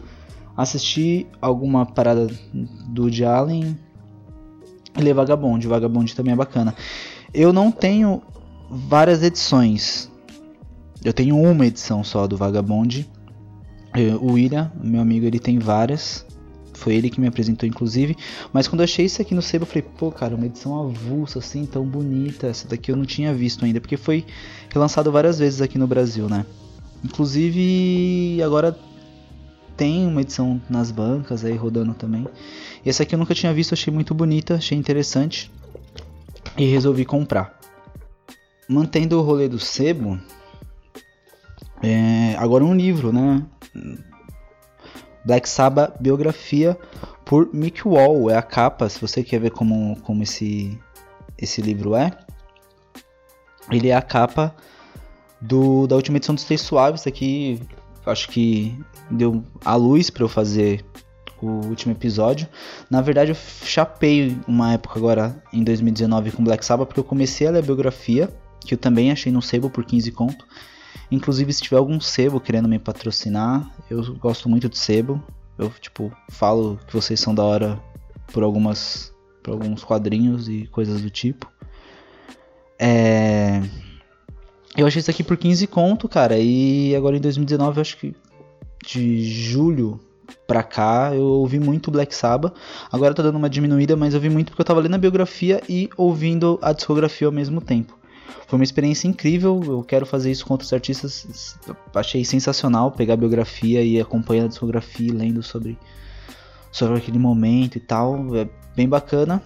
assistir 0.57 1.27
alguma 1.41 1.87
parada 1.87 2.29
do 2.89 3.11
de 3.11 3.25
Allen 3.25 3.79
e 4.97 5.01
ler 5.03 5.15
Vagabond. 5.15 5.67
Vagabond 5.67 6.15
também 6.15 6.33
é 6.33 6.37
bacana. 6.37 6.75
Eu 7.33 7.53
não 7.53 7.71
tenho 7.71 8.23
várias 8.69 9.23
edições. 9.23 10.11
Eu 11.05 11.13
tenho 11.13 11.37
uma 11.37 11.67
edição 11.67 12.05
só 12.05 12.27
do 12.27 12.37
Vagabond. 12.37 13.09
O 14.21 14.33
William, 14.33 14.71
meu 14.81 15.01
amigo, 15.01 15.27
ele 15.27 15.39
tem 15.39 15.59
várias. 15.59 16.27
Foi 16.75 16.95
ele 16.95 17.11
que 17.11 17.21
me 17.21 17.27
apresentou, 17.27 17.69
inclusive. 17.69 18.17
Mas 18.53 18.67
quando 18.69 18.81
eu 18.81 18.85
achei 18.85 19.05
isso 19.05 19.21
aqui 19.21 19.35
no 19.35 19.43
sebo, 19.43 19.65
eu 19.65 19.67
falei, 19.67 19.83
pô, 19.83 20.11
cara, 20.11 20.35
uma 20.35 20.47
edição 20.47 20.79
avulsa, 20.79 21.39
assim, 21.39 21.67
tão 21.67 21.85
bonita. 21.85 22.47
Essa 22.47 22.69
daqui 22.69 22.91
eu 22.91 22.97
não 22.97 23.05
tinha 23.05 23.35
visto 23.35 23.65
ainda, 23.65 23.81
porque 23.81 23.97
foi 23.97 24.25
relançado 24.69 25.11
várias 25.11 25.39
vezes 25.39 25.61
aqui 25.61 25.79
no 25.79 25.87
Brasil, 25.87 26.29
né? 26.29 26.47
Inclusive, 27.05 28.43
agora 28.43 28.77
tem 29.77 30.07
uma 30.07 30.21
edição 30.21 30.61
nas 30.69 30.91
bancas 30.91 31.45
aí 31.45 31.57
rodando 31.57 31.95
também. 31.95 32.27
Essa 32.85 33.03
aqui 33.03 33.15
eu 33.15 33.19
nunca 33.19 33.35
tinha 33.35 33.53
visto, 33.53 33.73
achei 33.73 33.93
muito 33.93 34.15
bonita, 34.15 34.57
achei 34.57 34.77
interessante 34.77 35.51
e 36.57 36.67
resolvi 36.67 37.05
comprar. 37.05 37.59
Mantendo 38.69 39.19
o 39.19 39.23
rolê 39.23 39.49
do 39.49 39.59
sebo, 39.59 40.21
é, 41.83 42.37
agora 42.37 42.63
um 42.63 42.75
livro, 42.75 43.13
né? 43.13 43.43
Black 45.25 45.49
Sabbath 45.49 46.01
biografia 46.01 46.79
por 47.25 47.49
Mick 47.55 47.87
Wall 47.87 48.31
é 48.31 48.37
a 48.37 48.43
capa. 48.43 48.89
Se 48.89 49.01
você 49.01 49.23
quer 49.23 49.41
ver 49.41 49.51
como, 49.51 49.97
como 50.03 50.23
esse 50.23 50.79
esse 51.39 51.63
livro 51.63 51.97
é, 51.97 52.11
ele 53.71 53.89
é 53.89 53.95
a 53.95 54.03
capa 54.03 54.55
do, 55.41 55.87
da 55.87 55.97
última 55.97 56.19
edição 56.19 56.35
dos 56.35 56.45
Três 56.45 56.61
Suaves 56.61 57.07
aqui, 57.07 57.61
acho 58.05 58.29
que 58.29 58.79
deu 59.11 59.43
a 59.65 59.75
luz 59.75 60.11
para 60.11 60.25
eu 60.25 60.29
fazer 60.29 60.85
o 61.41 61.67
último 61.67 61.93
episódio. 61.93 62.47
Na 62.91 63.01
verdade, 63.01 63.31
eu 63.31 63.37
chapei 63.65 64.37
uma 64.47 64.75
época 64.75 64.99
agora 64.99 65.43
em 65.53 65.65
2019 65.65 66.33
com 66.33 66.45
Black 66.45 66.65
Sabbath 66.65 66.89
porque 66.89 67.01
eu 67.01 67.05
comecei 67.05 67.47
a 67.47 67.51
ler 67.51 67.61
a 67.61 67.63
biografia, 67.63 68.29
que 68.61 68.75
eu 68.75 68.79
também 68.79 69.11
achei 69.11 69.33
no 69.33 69.41
sebo 69.41 69.71
por 69.71 69.85
15 69.85 70.13
conto. 70.13 70.47
Inclusive, 71.11 71.53
se 71.53 71.63
tiver 71.63 71.79
algum 71.79 72.01
sebo 72.01 72.41
querendo 72.41 72.69
me 72.69 72.79
patrocinar, 72.79 73.69
eu 73.91 74.15
gosto 74.17 74.49
muito 74.49 74.69
de 74.69 74.79
sebo. 74.79 75.23
Eu, 75.59 75.71
tipo, 75.81 76.13
falo 76.31 76.79
que 76.87 76.93
vocês 76.93 77.19
são 77.19 77.35
da 77.35 77.43
hora 77.43 77.81
por 78.33 78.43
algumas 78.43 79.13
por 79.43 79.53
alguns 79.53 79.83
quadrinhos 79.83 80.49
e 80.49 80.67
coisas 80.67 81.01
do 81.01 81.09
tipo. 81.09 81.51
É 82.79 83.63
eu 84.77 84.87
achei 84.87 85.01
isso 85.01 85.11
aqui 85.11 85.23
por 85.23 85.37
15 85.37 85.67
conto, 85.67 86.09
cara. 86.09 86.39
E 86.39 86.95
agora 86.95 87.17
em 87.17 87.21
2019, 87.21 87.79
eu 87.79 87.81
acho 87.81 87.97
que 87.97 88.15
de 88.85 89.25
julho 89.25 90.01
pra 90.47 90.63
cá, 90.63 91.11
eu 91.15 91.23
ouvi 91.23 91.59
muito 91.59 91.91
Black 91.91 92.15
Sabbath. 92.15 92.55
Agora 92.91 93.15
tá 93.15 93.23
dando 93.23 93.37
uma 93.37 93.51
diminuída, 93.51 93.97
mas 93.97 94.15
eu 94.15 94.19
ouvi 94.19 94.31
muito 94.31 94.51
porque 94.51 94.63
eu 94.63 94.67
tava 94.67 94.81
lendo 94.81 94.95
a 94.95 94.99
biografia 94.99 95.63
e 95.69 95.89
ouvindo 95.97 96.59
a 96.63 96.73
discografia 96.73 97.27
ao 97.27 97.33
mesmo 97.33 97.61
tempo. 97.61 97.99
Foi 98.47 98.59
uma 98.59 98.65
experiência 98.65 99.07
incrível, 99.07 99.61
eu 99.65 99.85
quero 99.85 100.05
fazer 100.05 100.31
isso 100.31 100.45
com 100.45 100.55
outros 100.55 100.73
artistas. 100.73 101.57
Achei 101.95 102.25
sensacional 102.25 102.91
pegar 102.91 103.15
a 103.15 103.17
biografia 103.17 103.83
e 103.83 104.01
acompanhar 104.01 104.45
a 104.45 104.49
discografia, 104.49 105.13
lendo 105.13 105.41
sobre, 105.41 105.79
sobre 106.73 106.99
aquele 106.99 107.19
momento 107.19 107.77
e 107.77 107.81
tal. 107.81 108.35
É 108.37 108.49
bem 108.75 108.89
bacana. 108.89 109.41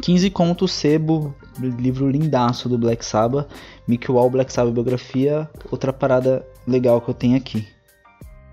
15 0.00 0.30
contos 0.30 0.72
sebo, 0.72 1.34
livro 1.58 2.08
lindaço 2.08 2.68
do 2.68 2.78
Black 2.78 3.04
Sabbath. 3.04 3.48
Mick 3.86 4.10
Wall, 4.10 4.30
Black 4.30 4.52
Sabbath 4.52 4.74
biografia. 4.74 5.48
Outra 5.70 5.92
parada 5.92 6.46
legal 6.66 7.00
que 7.00 7.10
eu 7.10 7.14
tenho 7.14 7.36
aqui. 7.36 7.66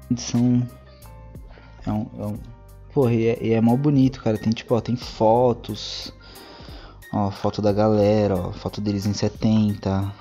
Edição. 0.09 0.67
É 1.85 1.91
um. 1.91 2.07
É 2.17 2.25
um 2.25 2.39
porra, 2.93 3.13
e 3.13 3.27
é, 3.27 3.37
e 3.41 3.53
é 3.53 3.61
mó 3.61 3.75
bonito, 3.75 4.21
cara. 4.21 4.37
Tem 4.37 4.53
tipo, 4.53 4.75
ó, 4.75 4.81
tem 4.81 4.95
fotos. 4.95 6.13
Ó, 7.11 7.29
foto 7.29 7.61
da 7.61 7.71
galera, 7.71 8.35
ó, 8.35 8.51
foto 8.51 8.79
deles 8.79 9.05
em 9.05 9.13
70. 9.13 10.13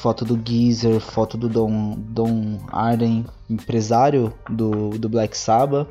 Foto 0.00 0.24
do 0.24 0.40
Geezer, 0.42 0.98
foto 0.98 1.36
do 1.36 1.48
Don, 1.48 1.94
Don 1.98 2.58
Arden, 2.72 3.26
empresário 3.48 4.32
do, 4.48 4.90
do 4.98 5.08
Black 5.08 5.36
Sabbath. 5.36 5.88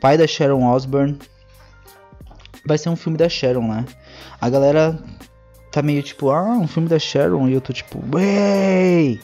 Pai 0.00 0.18
da 0.18 0.26
Sharon 0.26 0.64
Osbourne, 0.64 1.16
vai 2.66 2.76
ser 2.76 2.88
um 2.88 2.96
filme 2.96 3.16
da 3.16 3.28
Sharon, 3.28 3.68
né? 3.68 3.84
A 4.40 4.50
galera 4.50 4.98
tá 5.70 5.82
meio 5.82 6.02
tipo, 6.02 6.30
ah, 6.30 6.58
um 6.58 6.66
filme 6.66 6.88
da 6.88 6.98
Sharon, 6.98 7.48
e 7.48 7.54
eu 7.54 7.60
tô 7.60 7.72
tipo, 7.72 7.98
wey! 8.14 9.20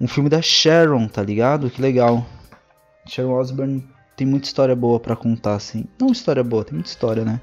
Um 0.00 0.08
filme 0.08 0.28
da 0.28 0.42
Sharon, 0.42 1.06
tá 1.06 1.22
ligado? 1.22 1.70
Que 1.70 1.80
legal. 1.80 2.26
Sharon 3.06 3.32
Osbourne 3.32 3.88
tem 4.16 4.26
muita 4.26 4.46
história 4.46 4.74
boa 4.74 4.98
para 4.98 5.16
contar, 5.16 5.54
assim. 5.54 5.84
Não 6.00 6.10
história 6.10 6.42
boa, 6.42 6.64
tem 6.64 6.74
muita 6.74 6.90
história, 6.90 7.24
né? 7.24 7.40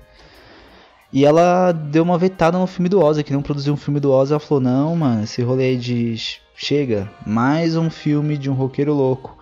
E 1.12 1.26
ela 1.26 1.72
deu 1.72 2.04
uma 2.04 2.18
vetada 2.18 2.58
no 2.58 2.68
filme 2.68 2.88
do 2.88 3.02
Ozzy, 3.04 3.24
que 3.24 3.34
não 3.34 3.42
produziu 3.42 3.74
um 3.74 3.78
filme 3.78 4.00
do 4.00 4.12
Ozzy. 4.12 4.34
Ela 4.34 4.40
falou: 4.40 4.62
Não, 4.62 4.96
mano, 4.96 5.24
esse 5.24 5.42
rolê 5.42 5.66
aí 5.66 5.78
de. 5.78 6.16
Chega, 6.56 7.10
mais 7.26 7.78
um 7.78 7.90
filme 7.90 8.38
de 8.38 8.50
um 8.50 8.54
roqueiro 8.54 8.94
louco, 8.94 9.38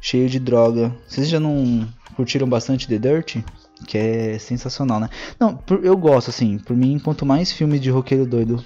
cheio 0.00 0.28
de 0.28 0.40
droga. 0.40 0.92
Vocês 1.06 1.28
já 1.28 1.38
não 1.38 1.86
curtiram 2.16 2.48
bastante 2.48 2.88
The 2.88 2.98
Dirt? 2.98 3.36
Que 3.86 3.98
é 3.98 4.38
sensacional, 4.38 5.00
né? 5.00 5.08
Não, 5.38 5.58
eu 5.82 5.96
gosto, 5.96 6.30
assim. 6.30 6.58
Por 6.58 6.76
mim, 6.76 6.98
quanto 6.98 7.24
mais 7.26 7.52
filme 7.52 7.78
de 7.78 7.90
roqueiro 7.90 8.26
doido 8.26 8.64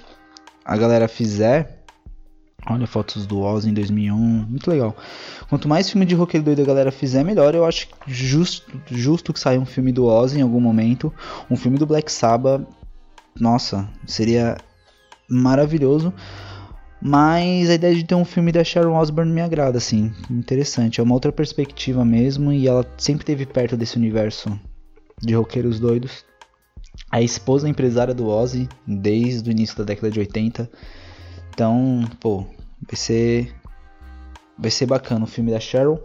a 0.65 0.77
galera 0.77 1.07
fizer, 1.07 1.79
Olha 2.67 2.85
fotos 2.85 3.25
do 3.25 3.39
Oz 3.39 3.65
em 3.65 3.73
2001, 3.73 4.15
muito 4.15 4.69
legal. 4.69 4.95
Quanto 5.49 5.67
mais 5.67 5.89
filme 5.89 6.05
de 6.05 6.13
roqueiro 6.13 6.45
doido 6.45 6.61
a 6.61 6.65
galera 6.65 6.91
fizer, 6.91 7.23
melhor. 7.23 7.55
Eu 7.55 7.65
acho 7.65 7.87
justo, 8.05 8.79
justo 8.91 9.33
que 9.33 9.39
saia 9.39 9.59
um 9.59 9.65
filme 9.65 9.91
do 9.91 10.05
Oz 10.05 10.35
em 10.35 10.41
algum 10.41 10.59
momento. 10.59 11.13
Um 11.49 11.55
filme 11.55 11.77
do 11.77 11.85
Black 11.85 12.11
Sabbath, 12.11 12.67
nossa, 13.39 13.87
seria 14.05 14.57
maravilhoso. 15.29 16.13
Mas 17.01 17.69
a 17.69 17.75
ideia 17.75 17.95
de 17.95 18.03
ter 18.03 18.15
um 18.15 18.25
filme 18.25 18.51
da 18.51 18.63
Sharon 18.63 18.97
Osbourne 18.97 19.31
me 19.31 19.41
agrada, 19.41 19.77
assim, 19.77 20.11
interessante. 20.29 20.99
É 20.99 21.03
uma 21.03 21.13
outra 21.13 21.31
perspectiva 21.31 22.03
mesmo 22.03 22.51
e 22.51 22.67
ela 22.67 22.85
sempre 22.97 23.23
esteve 23.23 23.45
perto 23.45 23.77
desse 23.77 23.95
universo 23.95 24.59
de 25.21 25.33
roqueiros 25.35 25.79
doidos. 25.79 26.25
A 27.11 27.21
esposa 27.21 27.67
empresária 27.67 28.13
do 28.13 28.27
Ozzy 28.27 28.67
desde 28.85 29.49
o 29.49 29.51
início 29.51 29.77
da 29.77 29.83
década 29.83 30.11
de 30.11 30.19
80. 30.19 30.69
Então, 31.53 32.01
pô, 32.19 32.45
vai 32.81 32.95
ser 32.95 33.53
vai 34.57 34.69
ser 34.69 34.85
bacana 34.85 35.23
o 35.23 35.27
filme 35.27 35.51
da 35.51 35.59
Sharon. 35.59 35.99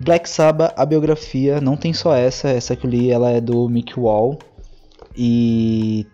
Black 0.00 0.28
Sabbath, 0.28 0.72
a 0.76 0.86
biografia, 0.86 1.60
não 1.60 1.76
tem 1.76 1.92
só 1.92 2.14
essa, 2.14 2.48
essa 2.48 2.76
que 2.76 2.86
eu 2.86 2.90
li, 2.90 3.10
ela 3.10 3.30
é 3.30 3.40
do 3.40 3.68
Mick 3.68 3.98
Wall. 3.98 4.38
E 5.16 6.06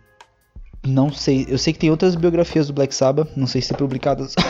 não 0.87 1.13
sei, 1.13 1.47
eu 1.49 1.59
sei 1.59 1.75
que 1.75 1.79
tem 1.79 1.91
outras 1.91 2.15
biografias 2.15 2.67
do 2.67 2.73
Black 2.73 2.95
Sabbath, 2.95 3.37
não 3.37 3.47
sei 3.47 3.61
se 3.61 3.75
publicadas. 3.75 4.35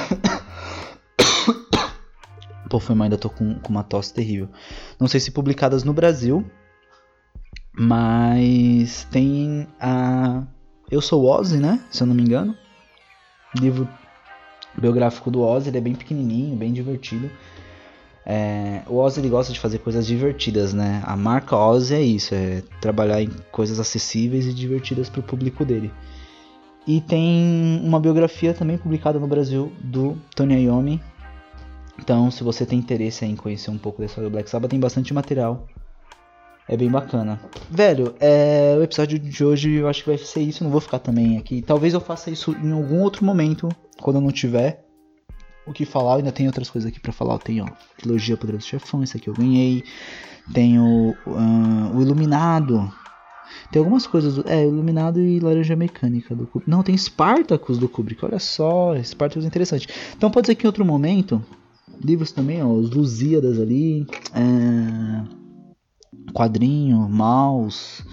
Pô, 2.71 2.79
foi 2.79 2.95
mal, 2.95 3.05
ainda 3.05 3.19
tô 3.19 3.29
com, 3.29 3.59
com 3.59 3.69
uma 3.69 3.83
tosse 3.83 4.15
terrível. 4.15 4.49
Não 4.99 5.09
sei 5.09 5.19
se 5.21 5.33
publicadas 5.33 5.83
no 5.83 5.93
Brasil, 5.93 6.45
mas 7.77 9.07
tem 9.11 9.67
a 9.81 10.43
Eu 10.91 11.01
Sou 11.01 11.25
Ozzy, 11.25 11.59
né? 11.59 11.81
Se 11.91 12.03
eu 12.03 12.07
não 12.07 12.15
me 12.15 12.23
engano. 12.23 12.57
Livro 13.57 13.89
biográfico 14.77 15.31
do 15.31 15.43
Ozzy, 15.43 15.71
ele 15.71 15.79
é 15.79 15.81
bem 15.81 15.95
pequenininho, 15.95 16.57
bem 16.57 16.73
divertido. 16.73 17.31
É, 18.27 18.83
o 18.87 18.97
Ozzy 18.97 19.21
ele 19.21 19.29
gosta 19.29 19.53
de 19.53 19.61
fazer 19.61 19.79
coisas 19.79 20.07
divertidas, 20.07 20.73
né? 20.73 21.03
A 21.05 21.17
marca 21.17 21.57
Ozzy 21.57 21.95
é 21.95 22.01
isso, 22.01 22.35
é 22.35 22.63
trabalhar 22.81 23.21
em 23.23 23.31
coisas 23.51 23.79
acessíveis 23.79 24.47
e 24.47 24.55
divertidas 24.55 25.09
para 25.09 25.21
o 25.21 25.23
público 25.23 25.65
dele. 25.65 25.93
E 26.87 27.01
tem 27.01 27.81
uma 27.83 27.99
biografia 27.99 28.53
também 28.53 28.77
publicada 28.77 29.19
no 29.19 29.27
Brasil 29.27 29.73
do 29.81 30.17
Tony 30.35 30.65
Iommi. 30.65 31.01
Então, 31.99 32.31
se 32.31 32.43
você 32.43 32.67
tem 32.67 32.79
interesse 32.79 33.25
em 33.25 33.37
conhecer 33.37 33.71
um 33.71 33.79
pouco 33.79 34.01
da 34.01 34.07
história 34.07 34.29
do 34.29 34.33
Black 34.33 34.51
Sabbath, 34.51 34.71
tem 34.71 34.81
bastante 34.81 35.15
material. 35.15 35.67
É 36.69 36.77
bem 36.77 36.91
bacana. 36.91 37.39
Velho, 37.71 38.15
é, 38.19 38.75
o 38.79 38.83
episódio 38.83 39.19
de 39.19 39.45
hoje 39.45 39.73
eu 39.73 39.89
acho 39.89 40.03
que 40.03 40.09
vai 40.09 40.19
ser 40.19 40.41
isso. 40.41 40.65
Não 40.65 40.71
vou 40.71 40.81
ficar 40.81 40.99
também 40.99 41.37
aqui. 41.37 41.61
Talvez 41.61 41.93
eu 41.93 42.01
faça 42.01 42.31
isso 42.31 42.53
em 42.63 42.73
algum 42.73 43.01
outro 43.03 43.25
momento, 43.25 43.69
quando 44.01 44.17
eu 44.17 44.23
não 44.23 44.33
tiver 44.33 44.85
o 45.67 45.73
que 45.73 45.85
falar. 45.85 46.13
Eu 46.13 46.19
ainda 46.19 46.33
tem 46.33 46.47
outras 46.47 46.71
coisas 46.71 46.89
aqui 46.89 46.99
para 46.99 47.13
falar. 47.13 47.35
Eu 47.35 47.39
tenho, 47.39 47.65
ó, 47.65 47.69
Trilogia 47.99 48.37
Poderoso 48.37 48.67
Chefão, 48.67 49.03
esse 49.03 49.17
aqui 49.17 49.29
eu 49.29 49.35
ganhei. 49.35 49.85
Tenho 50.53 51.15
uh, 51.27 51.97
o 51.97 52.03
Iluminado, 52.03 52.91
tem 53.71 53.81
algumas 53.81 54.07
coisas. 54.07 54.45
É, 54.47 54.65
Iluminado 54.65 55.21
e 55.21 55.41
Laranja 55.41 55.77
Mecânica 55.77 56.35
do 56.35 56.47
Kubrick. 56.47 56.71
Não, 56.71 56.83
tem 56.83 56.97
Spartacus 56.97 57.79
do 57.79 57.89
Kubrick. 57.89 58.25
Olha 58.25 58.39
só, 58.39 58.95
Spartacus 59.03 59.45
é 59.45 59.49
interessante. 59.49 59.89
Então 60.17 60.31
pode 60.31 60.47
ser 60.47 60.55
que 60.55 60.65
em 60.65 60.69
outro 60.69 60.85
momento. 60.85 61.45
Livros 62.03 62.33
também, 62.33 62.63
ó, 62.63 62.69
os 62.69 62.91
Lusíadas 62.91 63.61
ali. 63.61 64.07
É, 64.35 65.44
quadrinho, 66.33 67.09
Mouse. 67.09 68.05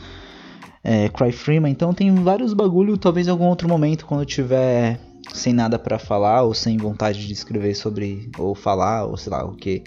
É, 0.83 1.09
Cry 1.09 1.31
Freeman. 1.31 1.71
Então 1.71 1.93
tem 1.93 2.13
vários 2.15 2.53
bagulho. 2.53 2.97
Talvez 2.97 3.27
em 3.27 3.31
algum 3.31 3.45
outro 3.45 3.67
momento, 3.67 4.05
quando 4.05 4.21
eu 4.21 4.25
tiver 4.25 4.99
sem 5.33 5.53
nada 5.53 5.77
para 5.77 5.99
falar 5.99 6.43
ou 6.43 6.53
sem 6.53 6.77
vontade 6.77 7.25
de 7.25 7.33
escrever 7.33 7.75
sobre 7.75 8.29
ou 8.37 8.55
falar 8.55 9.05
ou 9.05 9.15
sei 9.15 9.31
lá 9.31 9.45
o 9.45 9.55
que 9.55 9.83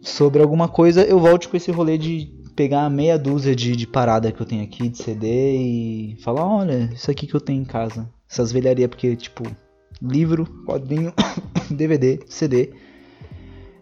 sobre 0.00 0.40
alguma 0.40 0.68
coisa, 0.68 1.02
eu 1.02 1.18
volte 1.18 1.48
com 1.48 1.56
esse 1.56 1.70
rolê 1.70 1.98
de 1.98 2.32
pegar 2.56 2.88
meia 2.90 3.18
dúzia 3.18 3.54
de, 3.54 3.76
de 3.76 3.86
parada 3.86 4.32
que 4.32 4.40
eu 4.40 4.46
tenho 4.46 4.64
aqui 4.64 4.88
de 4.88 4.98
CD 4.98 5.56
e 5.56 6.16
falar, 6.22 6.44
olha, 6.44 6.90
isso 6.92 7.10
aqui 7.10 7.26
que 7.26 7.34
eu 7.34 7.40
tenho 7.40 7.62
em 7.62 7.64
casa. 7.64 8.08
Essas 8.28 8.50
velharias, 8.50 8.88
porque, 8.88 9.14
tipo, 9.14 9.44
livro, 10.02 10.44
quadrinho, 10.66 11.12
DVD, 11.70 12.20
CD. 12.26 12.72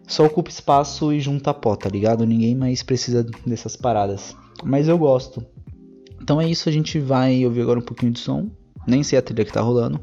Só 0.07 0.25
ocupa 0.25 0.49
espaço 0.49 1.11
e 1.11 1.19
junta 1.19 1.53
pó, 1.53 1.75
tá 1.75 1.89
ligado? 1.89 2.25
Ninguém 2.25 2.55
mais 2.55 2.81
precisa 2.81 3.23
dessas 3.45 3.75
paradas. 3.75 4.35
Mas 4.63 4.87
eu 4.87 4.97
gosto. 4.97 5.45
Então 6.21 6.39
é 6.41 6.49
isso, 6.49 6.69
a 6.69 6.71
gente 6.71 6.97
vai 6.97 7.45
ouvir 7.45 7.61
agora 7.61 7.79
um 7.79 7.83
pouquinho 7.83 8.13
de 8.13 8.19
som. 8.19 8.49
Nem 8.87 9.03
sei 9.03 9.19
a 9.19 9.21
trilha 9.21 9.43
que 9.43 9.51
tá 9.51 9.61
rolando. 9.61 9.99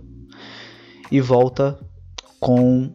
E 1.11 1.21
volta 1.21 1.79
com 2.39 2.93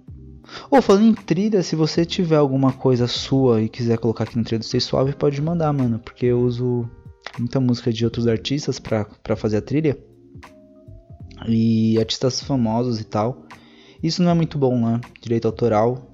ou 0.70 0.80
oh, 0.80 0.82
falando 0.82 1.06
em 1.06 1.14
trilha, 1.14 1.62
se 1.62 1.76
você 1.76 2.06
tiver 2.06 2.36
alguma 2.36 2.74
coisa 2.74 3.08
sua 3.08 3.62
e 3.62 3.70
quiser 3.70 3.98
colocar 3.98 4.24
aqui 4.24 4.38
no 4.38 4.44
trilha 4.44 4.60
do 4.60 4.66
Stay 4.66 4.82
Suave, 4.82 5.14
pode 5.14 5.42
mandar, 5.42 5.72
mano. 5.74 6.00
Porque 6.00 6.26
eu 6.26 6.40
uso 6.40 6.90
muita 7.38 7.60
música 7.60 7.94
de 7.94 8.04
outros 8.04 8.28
artistas 8.28 8.80
pra 8.80 9.36
fazer 9.36 9.58
a 9.58 9.62
trilha. 9.62 9.98
E 11.48 11.98
artistas 12.00 12.42
famosos 12.42 13.00
e 13.00 13.04
tal. 13.04 13.46
Isso 14.02 14.24
não 14.24 14.32
é 14.32 14.34
muito 14.34 14.58
bom, 14.58 14.80
né? 14.80 15.00
Direito 15.22 15.48
autoral. 15.48 16.09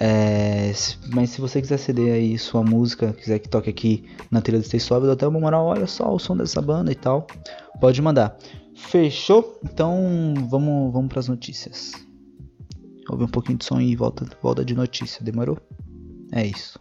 É, 0.00 0.72
mas 1.12 1.30
se 1.30 1.40
você 1.40 1.60
quiser 1.60 1.76
ceder 1.76 2.14
aí 2.14 2.38
sua 2.38 2.62
música, 2.62 3.12
quiser 3.12 3.40
que 3.40 3.48
toque 3.48 3.68
aqui 3.68 4.04
na 4.30 4.40
trilha 4.40 4.60
do 4.60 4.64
Stay 4.64 4.80
dou 4.88 5.10
até 5.10 5.26
uma 5.26 5.40
moral, 5.40 5.66
olha 5.66 5.88
só 5.88 6.14
o 6.14 6.18
som 6.18 6.36
dessa 6.36 6.62
banda 6.62 6.92
e 6.92 6.94
tal. 6.94 7.26
Pode 7.80 8.00
mandar. 8.00 8.36
Fechou? 8.76 9.58
Então 9.64 10.34
vamos, 10.48 10.92
vamos 10.92 11.08
para 11.08 11.18
as 11.18 11.28
notícias. 11.28 11.92
Ouve 13.10 13.24
um 13.24 13.28
pouquinho 13.28 13.58
de 13.58 13.64
som 13.64 13.80
e 13.80 13.96
volta, 13.96 14.24
volta 14.40 14.64
de 14.64 14.74
notícia. 14.74 15.24
Demorou? 15.24 15.58
É 16.30 16.46
isso. 16.46 16.78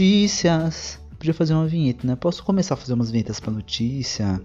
Notícias. 0.00 0.98
Podia 1.18 1.34
fazer 1.34 1.52
uma 1.52 1.66
vinheta, 1.66 2.06
né? 2.06 2.16
Posso 2.16 2.42
começar 2.42 2.72
a 2.72 2.76
fazer 2.76 2.94
umas 2.94 3.10
vinhetas 3.10 3.38
para 3.38 3.52
notícia, 3.52 4.40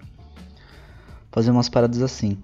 fazer 1.32 1.50
umas 1.50 1.70
paradas 1.70 2.02
assim. 2.02 2.38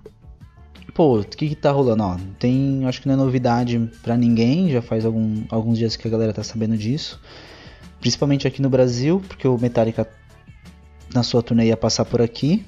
Pô, 0.94 1.20
o 1.20 1.24
que 1.26 1.50
que 1.50 1.56
tá 1.56 1.72
rolando? 1.72 2.04
Ó, 2.04 2.18
tem, 2.40 2.86
acho 2.86 3.02
que 3.02 3.08
não 3.08 3.16
é 3.16 3.18
novidade 3.18 3.92
para 4.02 4.16
ninguém, 4.16 4.70
já 4.70 4.82
faz 4.82 5.06
algum, 5.06 5.44
alguns 5.50 5.78
dias 5.78 5.98
que 5.98 6.08
a 6.08 6.12
galera 6.12 6.34
tá 6.34 6.44
sabendo 6.44 6.78
disso. 6.78 7.20
Principalmente 8.00 8.48
aqui 8.48 8.62
no 8.62 8.70
Brasil, 8.70 9.22
porque 9.28 9.46
o 9.46 9.58
Metallica 9.58 10.08
na 11.14 11.22
sua 11.22 11.44
turnê 11.44 11.66
ia 11.66 11.78
passar 11.78 12.06
por 12.06 12.22
aqui. 12.22 12.66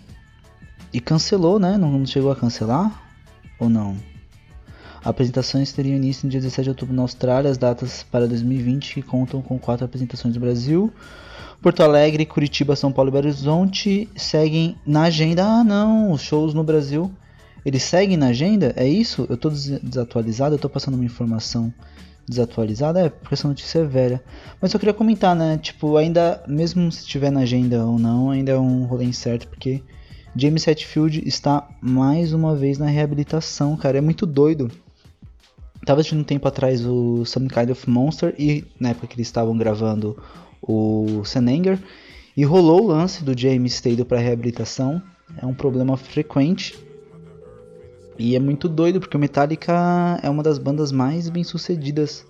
E 0.92 1.00
cancelou, 1.00 1.58
né? 1.58 1.78
Não 1.78 2.06
chegou 2.06 2.32
a 2.32 2.36
cancelar? 2.36 3.02
Ou 3.60 3.70
não? 3.70 3.96
Apresentações 5.04 5.72
teriam 5.72 5.96
início 5.96 6.26
no 6.26 6.32
dia 6.32 6.40
17 6.40 6.64
de 6.64 6.70
outubro 6.70 6.96
na 6.96 7.02
Austrália, 7.02 7.52
as 7.52 7.58
datas 7.58 8.04
para 8.04 8.28
2020 8.28 8.96
que 8.96 9.02
contam 9.02 9.42
com 9.42 9.60
quatro 9.60 9.86
apresentações 9.86 10.34
no 10.34 10.40
Brasil. 10.40 10.94
Porto 11.62 11.82
Alegre, 11.82 12.26
Curitiba, 12.26 12.76
São 12.76 12.92
Paulo 12.92 13.10
e 13.10 13.12
Belo 13.12 13.28
Horizonte 13.28 14.10
seguem 14.16 14.78
na 14.86 15.04
agenda. 15.04 15.46
Ah, 15.46 15.64
não, 15.64 16.12
os 16.12 16.22
shows 16.22 16.54
no 16.54 16.64
Brasil 16.64 17.12
eles 17.66 17.84
seguem 17.84 18.18
na 18.18 18.28
agenda? 18.28 18.74
É 18.76 18.88
isso? 18.88 19.26
Eu 19.30 19.38
tô 19.38 19.50
desatualizado? 19.50 20.56
Eu 20.56 20.60
tô 20.60 20.70
passando 20.70 20.96
uma 20.96 21.06
informação 21.06 21.74
desatualizada? 22.28 23.00
É, 23.00 23.10
porque 23.10 23.34
essa 23.34 23.48
notícia 23.48 23.80
é 23.80 23.86
velha. 23.86 24.24
Mas 24.62 24.74
eu 24.74 24.80
queria 24.80 24.94
comentar, 24.94 25.36
né? 25.36 25.58
Tipo, 25.58 25.96
ainda, 25.96 26.44
mesmo 26.48 26.92
se 26.92 27.06
tiver 27.06 27.32
na 27.32 27.42
agenda 27.42 27.86
ou 27.86 27.98
não, 27.98 28.32
ainda 28.32 28.52
é 28.52 28.58
um 28.58 28.84
rolê 28.84 29.06
incerto, 29.06 29.48
porque 29.48 29.82
James 30.36 30.68
Hetfield 30.68 31.26
está 31.26 31.68
mais 31.82 32.34
uma 32.34 32.54
vez 32.54 32.78
na 32.78 32.88
reabilitação, 32.88 33.78
cara. 33.78 33.98
É 33.98 34.02
muito 34.02 34.26
doido. 34.26 34.70
Tava 35.86 36.00
assistindo 36.00 36.22
um 36.22 36.26
tempo 36.26 36.48
atrás 36.48 36.86
o 36.86 37.26
Some 37.26 37.50
Kind 37.50 37.70
of 37.70 37.90
Monster 37.90 38.34
e 38.38 38.64
na 38.80 38.90
época 38.90 39.08
que 39.08 39.16
eles 39.16 39.28
estavam 39.28 39.58
gravando 39.58 40.18
o 40.62 41.24
Senanger 41.26 41.78
e 42.38 42.44
rolou 42.44 42.84
o 42.84 42.88
lance 42.88 43.24
do 43.24 43.38
James 43.38 43.82
ter 43.82 44.04
para 44.06 44.20
reabilitação. 44.20 45.02
É 45.42 45.46
um 45.46 45.54
problema 45.54 45.98
frequente 45.98 46.78
e 48.18 48.36
é 48.36 48.40
muito 48.40 48.70
doido 48.70 49.00
porque 49.00 49.18
o 49.18 49.20
Metallica 49.20 50.20
é 50.22 50.30
uma 50.30 50.44
das 50.44 50.58
bandas 50.58 50.92
mais 50.92 51.30
bem 51.30 51.44
sucedidas 51.44 52.26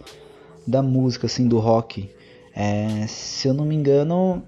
da 0.65 0.81
música, 0.81 1.27
assim, 1.27 1.47
do 1.47 1.59
rock. 1.59 2.09
É, 2.55 3.05
se 3.07 3.47
eu 3.47 3.53
não 3.53 3.65
me 3.65 3.75
engano, 3.75 4.41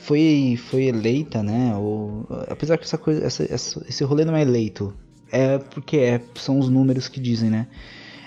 foi, 0.00 0.58
foi 0.70 0.84
eleita, 0.84 1.42
né? 1.42 1.72
Apesar 2.48 2.78
que 2.78 2.84
essa 2.84 2.96
coisa, 2.96 3.24
essa, 3.24 3.44
essa, 3.52 3.84
esse 3.88 4.02
rolê 4.04 4.24
não 4.24 4.34
é 4.34 4.42
eleito, 4.42 4.94
é 5.30 5.58
porque 5.58 5.98
é, 5.98 6.20
são 6.34 6.58
os 6.58 6.68
números 6.68 7.08
que 7.08 7.20
dizem, 7.20 7.50
né? 7.50 7.66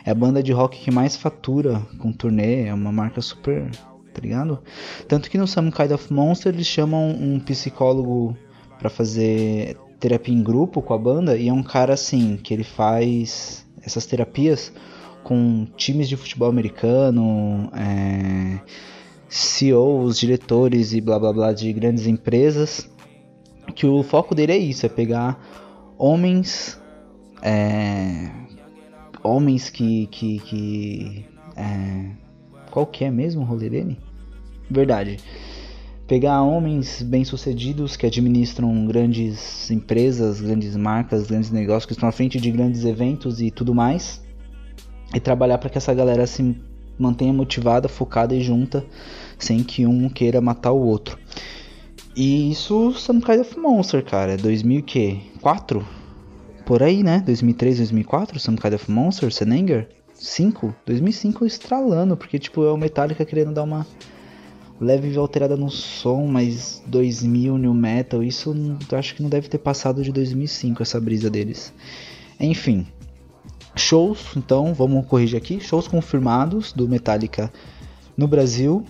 É 0.06 0.12
a 0.12 0.16
banda 0.16 0.44
de 0.44 0.52
rock 0.52 0.80
que 0.80 0.92
mais 0.92 1.16
fatura 1.16 1.82
com 1.98 2.12
turnê, 2.12 2.66
é 2.66 2.74
uma 2.74 2.92
marca 2.92 3.22
super, 3.22 3.70
tá 4.14 4.22
ligado? 4.22 4.60
Tanto 5.08 5.30
que 5.30 5.38
no 5.38 5.48
Some 5.48 5.72
Kind 5.72 5.92
of 5.92 6.12
Monster 6.12 6.54
eles 6.54 6.68
chamam 6.68 7.10
um 7.10 7.40
psicólogo 7.40 8.38
para 8.78 8.90
fazer 8.90 9.78
terapia 10.00 10.34
em 10.34 10.44
grupo 10.44 10.82
com 10.82 10.94
a 10.94 10.98
banda 10.98 11.38
e 11.38 11.48
é 11.48 11.54
um 11.54 11.64
cara 11.64 11.94
assim 11.94 12.38
que 12.42 12.54
ele 12.54 12.66
faz 12.66 13.66
essas 13.82 14.06
terapias 14.06 14.74
com 15.24 15.66
times 15.78 16.10
de 16.10 16.18
futebol 16.18 16.50
americano, 16.50 17.72
é, 17.74 18.60
CEOs, 19.30 20.20
diretores 20.20 20.94
e 20.94 21.02
blá 21.02 21.18
blá 21.18 21.32
blá 21.32 21.54
de 21.54 21.72
grandes 21.72 22.06
empresas. 22.06 22.90
Que 23.74 23.86
o 23.86 24.04
foco 24.04 24.36
dele 24.36 24.52
é 24.52 24.58
isso, 24.58 24.86
é 24.86 24.90
pegar 24.90 25.42
homens, 25.98 26.80
é, 27.42 28.30
homens 29.24 29.70
que, 29.70 30.08
que, 30.08 30.40
que 30.40 31.26
é, 31.56 32.12
qual 32.72 32.86
que 32.86 33.06
é 33.06 33.12
mesmo 33.12 33.42
o 33.42 33.46
rolê 33.46 33.70
dele? 33.70 33.98
Verdade 34.70 35.18
pegar 36.08 36.42
homens 36.42 37.02
bem-sucedidos 37.02 37.96
que 37.96 38.06
administram 38.06 38.86
grandes 38.86 39.72
empresas, 39.72 40.42
grandes 40.42 40.76
marcas, 40.76 41.28
grandes 41.28 41.50
negócios, 41.50 41.86
que 41.86 41.94
estão 41.94 42.10
à 42.10 42.12
frente 42.12 42.40
de 42.40 42.52
grandes 42.52 42.84
eventos 42.86 43.42
e 43.42 43.50
tudo 43.50 43.74
mais, 43.74 44.22
e 45.14 45.20
trabalhar 45.20 45.58
para 45.58 45.70
que 45.70 45.78
essa 45.78 45.94
galera 45.94 46.28
se 46.28 46.56
mantenha 47.00 47.34
motivada, 47.34 47.88
focada 47.88 48.36
e 48.36 48.42
junta, 48.42 48.86
sem 49.38 49.64
que 49.64 49.86
um 49.86 50.10
queira 50.10 50.42
matar 50.42 50.72
o 50.72 50.82
outro. 50.82 51.18
E 52.16 52.52
isso 52.52 52.92
Some 52.92 53.22
Kind 53.22 53.40
of 53.40 53.58
Monster, 53.58 54.04
cara, 54.04 54.38
2004? 54.38 56.03
Por 56.66 56.82
aí, 56.82 57.04
né? 57.04 57.22
2003, 57.26 57.78
2004, 57.78 58.40
Some 58.40 58.58
Kind 58.58 58.74
of 58.74 58.90
Monster, 58.90 59.32
Senenger? 59.32 59.90
5? 60.14 60.74
2005 60.86 61.46
estralando, 61.46 62.16
porque 62.16 62.40
tipo 62.40 62.64
é 62.64 62.72
o 62.72 62.78
Metallica 62.78 63.26
querendo 63.26 63.54
dar 63.54 63.64
uma 63.64 63.86
leve 64.80 65.16
alterada 65.18 65.58
no 65.58 65.70
som, 65.70 66.26
mas 66.28 66.82
2000 66.88 67.58
New 67.58 67.74
Metal, 67.74 68.24
isso 68.24 68.56
eu 68.92 68.98
acho 68.98 69.16
que 69.16 69.22
não 69.22 69.30
deve 69.30 69.48
ter 69.48 69.58
passado 69.58 70.02
de 70.04 70.12
2005 70.12 70.82
essa 70.82 71.00
brisa 71.00 71.30
deles. 71.30 71.74
Enfim, 72.40 72.88
shows, 73.76 74.32
então 74.36 74.74
vamos 74.74 75.06
corrigir 75.06 75.38
aqui, 75.38 75.60
shows 75.60 75.88
confirmados 75.88 76.72
do 76.74 76.88
Metallica 76.88 77.52
no 78.16 78.28
Brasil, 78.28 78.86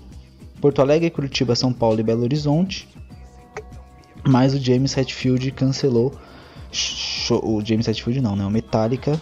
Porto 0.62 0.82
Alegre, 0.82 1.10
Curitiba, 1.10 1.56
São 1.56 1.74
Paulo 1.74 2.00
e 2.00 2.04
Belo 2.04 2.24
Horizonte. 2.24 2.88
Mas 4.26 4.54
o 4.54 4.60
James 4.60 4.96
Hetfield 4.96 5.52
cancelou 5.52 6.14
show, 6.74 7.42
o 7.44 7.64
James 7.64 7.88
Hetfield 7.88 8.22
não, 8.22 8.36
né? 8.36 8.46
O 8.46 8.50
Metallica 8.50 9.22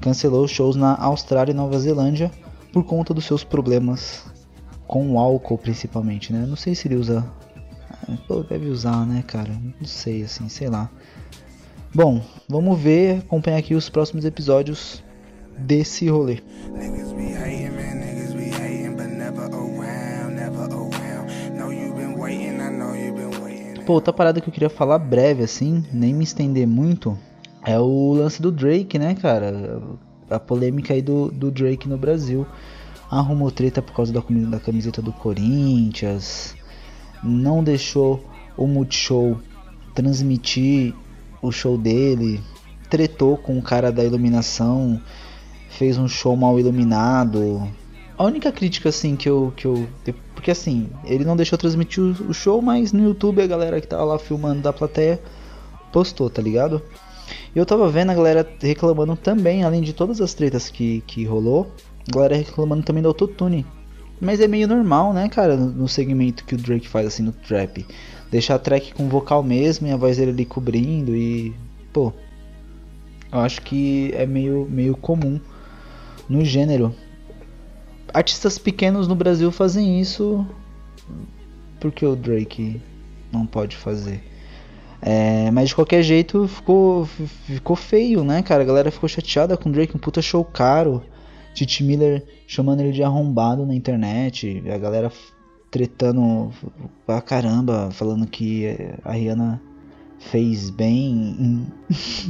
cancelou 0.00 0.46
shows 0.46 0.76
na 0.76 0.96
Austrália 0.96 1.52
e 1.52 1.54
Nova 1.54 1.78
Zelândia 1.78 2.30
por 2.72 2.84
conta 2.84 3.12
dos 3.14 3.24
seus 3.24 3.44
problemas 3.44 4.24
com 4.86 5.18
álcool 5.18 5.58
principalmente, 5.58 6.32
né? 6.32 6.44
Não 6.46 6.56
sei 6.56 6.74
se 6.74 6.88
ele 6.88 6.96
usa. 6.96 7.24
Pô, 8.26 8.42
deve 8.42 8.66
usar, 8.66 9.06
né, 9.06 9.22
cara? 9.26 9.50
Não 9.80 9.86
sei, 9.86 10.24
assim, 10.24 10.48
sei 10.48 10.68
lá. 10.68 10.90
Bom, 11.94 12.22
vamos 12.48 12.78
ver, 12.78 13.18
acompanhar 13.18 13.58
aqui 13.58 13.74
os 13.74 13.88
próximos 13.88 14.24
episódios 14.24 15.02
desse 15.56 16.08
rolê. 16.08 16.40
Pô, 23.84 23.94
outra 23.94 24.12
parada 24.12 24.40
que 24.40 24.48
eu 24.48 24.52
queria 24.52 24.70
falar 24.70 24.98
breve, 24.98 25.42
assim, 25.42 25.84
nem 25.92 26.14
me 26.14 26.22
estender 26.22 26.68
muito, 26.68 27.18
é 27.64 27.78
o 27.80 28.12
lance 28.12 28.40
do 28.40 28.52
Drake, 28.52 28.96
né, 28.96 29.14
cara? 29.16 29.82
A 30.30 30.38
polêmica 30.38 30.94
aí 30.94 31.02
do, 31.02 31.32
do 31.32 31.50
Drake 31.50 31.88
no 31.88 31.98
Brasil 31.98 32.46
arrumou 33.10 33.50
treta 33.50 33.82
por 33.82 33.92
causa 33.92 34.12
da, 34.12 34.22
da 34.48 34.60
camiseta 34.60 35.02
do 35.02 35.12
Corinthians, 35.12 36.54
não 37.22 37.62
deixou 37.62 38.24
o 38.56 38.66
Multishow 38.68 39.40
transmitir 39.94 40.94
o 41.42 41.50
show 41.50 41.76
dele, 41.76 42.40
tretou 42.88 43.36
com 43.36 43.58
o 43.58 43.62
cara 43.62 43.90
da 43.90 44.04
iluminação, 44.04 45.00
fez 45.68 45.98
um 45.98 46.06
show 46.06 46.36
mal 46.36 46.58
iluminado. 46.58 47.68
A 48.22 48.24
única 48.24 48.52
crítica 48.52 48.88
assim 48.88 49.16
que 49.16 49.28
eu 49.28 49.52
que 49.56 49.66
eu 49.66 49.88
porque 50.32 50.52
assim, 50.52 50.88
ele 51.04 51.24
não 51.24 51.34
deixou 51.34 51.58
transmitir 51.58 52.00
o 52.00 52.32
show, 52.32 52.62
mas 52.62 52.92
no 52.92 53.02
YouTube 53.02 53.42
a 53.42 53.46
galera 53.48 53.80
que 53.80 53.86
tava 53.88 54.04
lá 54.04 54.16
filmando 54.16 54.62
da 54.62 54.72
plateia 54.72 55.20
postou, 55.92 56.30
tá 56.30 56.40
ligado? 56.40 56.80
E 57.52 57.58
eu 57.58 57.66
tava 57.66 57.88
vendo 57.88 58.10
a 58.10 58.14
galera 58.14 58.48
reclamando 58.60 59.16
também, 59.16 59.64
além 59.64 59.82
de 59.82 59.92
todas 59.92 60.20
as 60.20 60.34
tretas 60.34 60.70
que, 60.70 61.02
que 61.04 61.24
rolou, 61.24 61.72
galera 62.08 62.36
reclamando 62.36 62.84
também 62.84 63.02
do 63.02 63.08
autotune. 63.08 63.66
Mas 64.20 64.38
é 64.38 64.46
meio 64.46 64.68
normal, 64.68 65.12
né, 65.12 65.28
cara, 65.28 65.56
no 65.56 65.88
segmento 65.88 66.44
que 66.44 66.54
o 66.54 66.58
Drake 66.58 66.86
faz 66.86 67.08
assim 67.08 67.24
no 67.24 67.32
trap. 67.32 67.84
Deixar 68.30 68.54
a 68.54 68.58
track 68.60 68.94
com 68.94 69.08
vocal 69.08 69.42
mesmo 69.42 69.88
e 69.88 69.90
a 69.90 69.96
voz 69.96 70.18
dele 70.18 70.30
ali 70.30 70.44
cobrindo 70.44 71.16
e. 71.16 71.52
Pô. 71.92 72.12
Eu 73.32 73.40
acho 73.40 73.60
que 73.62 74.12
é 74.14 74.24
meio, 74.26 74.68
meio 74.70 74.96
comum 74.96 75.40
no 76.28 76.44
gênero. 76.44 76.94
Artistas 78.12 78.58
pequenos 78.58 79.08
no 79.08 79.14
Brasil 79.14 79.50
fazem 79.50 80.00
isso. 80.00 80.46
Porque 81.80 82.06
o 82.06 82.14
Drake 82.14 82.80
não 83.32 83.46
pode 83.46 83.76
fazer. 83.76 84.22
É, 85.00 85.50
mas 85.50 85.70
de 85.70 85.74
qualquer 85.74 86.02
jeito 86.02 86.46
ficou, 86.46 87.06
ficou 87.06 87.74
feio, 87.74 88.22
né, 88.22 88.40
cara? 88.40 88.62
A 88.62 88.66
galera 88.66 88.90
ficou 88.90 89.08
chateada 89.08 89.56
com 89.56 89.68
o 89.68 89.72
Drake, 89.72 89.96
um 89.96 90.00
puta 90.00 90.22
show 90.22 90.44
caro. 90.44 91.02
Titi 91.54 91.82
Miller 91.82 92.24
chamando 92.46 92.80
ele 92.80 92.92
de 92.92 93.02
arrombado 93.02 93.66
na 93.66 93.74
internet, 93.74 94.62
a 94.72 94.78
galera 94.78 95.10
tretando 95.70 96.50
pra 97.04 97.20
caramba, 97.20 97.90
falando 97.90 98.26
que 98.26 98.76
a 99.04 99.12
Rihanna 99.12 99.60
fez 100.18 100.70
bem 100.70 101.66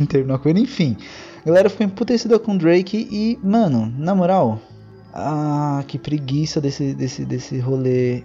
em, 0.01 0.07
terminar 0.07 0.39
com 0.39 0.49
ele, 0.49 0.61
enfim. 0.61 0.97
A 1.43 1.47
galera 1.47 1.69
ficou 1.69 1.87
emputecida 1.87 2.39
com 2.39 2.57
Drake 2.57 3.09
e, 3.11 3.39
mano, 3.43 3.93
na 3.99 4.15
moral, 4.15 4.61
ah, 5.13 5.85
que 5.87 5.99
preguiça 5.99 6.61
desse, 6.61 6.95
desse, 6.95 7.25
desse 7.25 7.59
rolê 7.59 8.23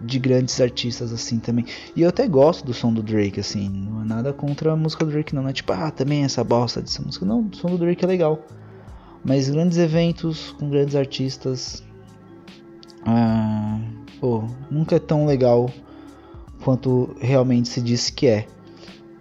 de 0.00 0.18
grandes 0.18 0.60
artistas 0.60 1.12
assim 1.12 1.38
também. 1.38 1.64
E 1.94 2.02
eu 2.02 2.08
até 2.08 2.26
gosto 2.26 2.64
do 2.64 2.74
som 2.74 2.92
do 2.92 3.02
Drake, 3.02 3.40
assim, 3.40 3.68
não 3.68 4.02
é 4.02 4.04
nada 4.04 4.32
contra 4.32 4.72
a 4.72 4.76
música 4.76 5.04
do 5.04 5.12
Drake, 5.12 5.34
não. 5.34 5.42
Não 5.42 5.50
é 5.50 5.52
tipo, 5.52 5.72
ah, 5.72 5.90
também 5.90 6.24
essa 6.24 6.42
bosta 6.42 6.80
dessa 6.80 7.02
música. 7.02 7.24
Não, 7.24 7.48
o 7.52 7.56
som 7.56 7.68
do 7.68 7.78
Drake 7.78 8.04
é 8.04 8.08
legal. 8.08 8.44
Mas 9.24 9.48
grandes 9.48 9.78
eventos 9.78 10.52
com 10.58 10.68
grandes 10.68 10.96
artistas. 10.96 11.82
Ah, 13.06 13.80
pô, 14.20 14.44
nunca 14.70 14.96
é 14.96 14.98
tão 14.98 15.26
legal 15.26 15.70
quanto 16.62 17.14
realmente 17.20 17.68
se 17.68 17.80
diz 17.80 18.10
que 18.10 18.26
é. 18.26 18.46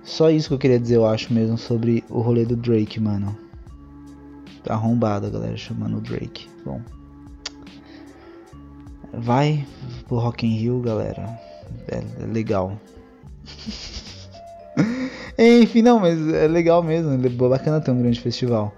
Só 0.04 0.30
isso 0.30 0.49
que 0.49 0.54
eu 0.56 0.60
queria 0.60 0.80
dizer, 0.80 0.95
eu 0.95 1.06
acho 1.06 1.32
mesmo, 1.32 1.58
sobre 1.58 2.04
o 2.10 2.21
rolê 2.21 2.43
do 2.43 2.56
Drake, 2.56 2.99
mano. 2.99 3.38
Tá 4.63 4.74
arrombado 4.74 5.28
a 5.28 5.30
galera 5.30 5.58
chamando 5.58 5.97
o 5.97 6.02
Drake. 6.02 6.50
Bom. 6.65 6.82
Vai 9.13 9.65
pro 10.08 10.17
Rock 10.17 10.45
in 10.45 10.58
Rio, 10.58 10.80
galera. 10.82 11.39
É, 11.88 12.04
é 12.24 12.26
legal. 12.26 12.80
Enfim, 15.38 15.82
não, 15.82 16.00
mas 16.00 16.19
é 16.34 16.47
legal 16.47 16.84
mesmo. 16.84 17.13
É 17.13 17.30
bacana 17.30 17.82
ter 17.82 17.91
um 17.91 18.02
grande 18.02 18.19
festival 18.19 18.74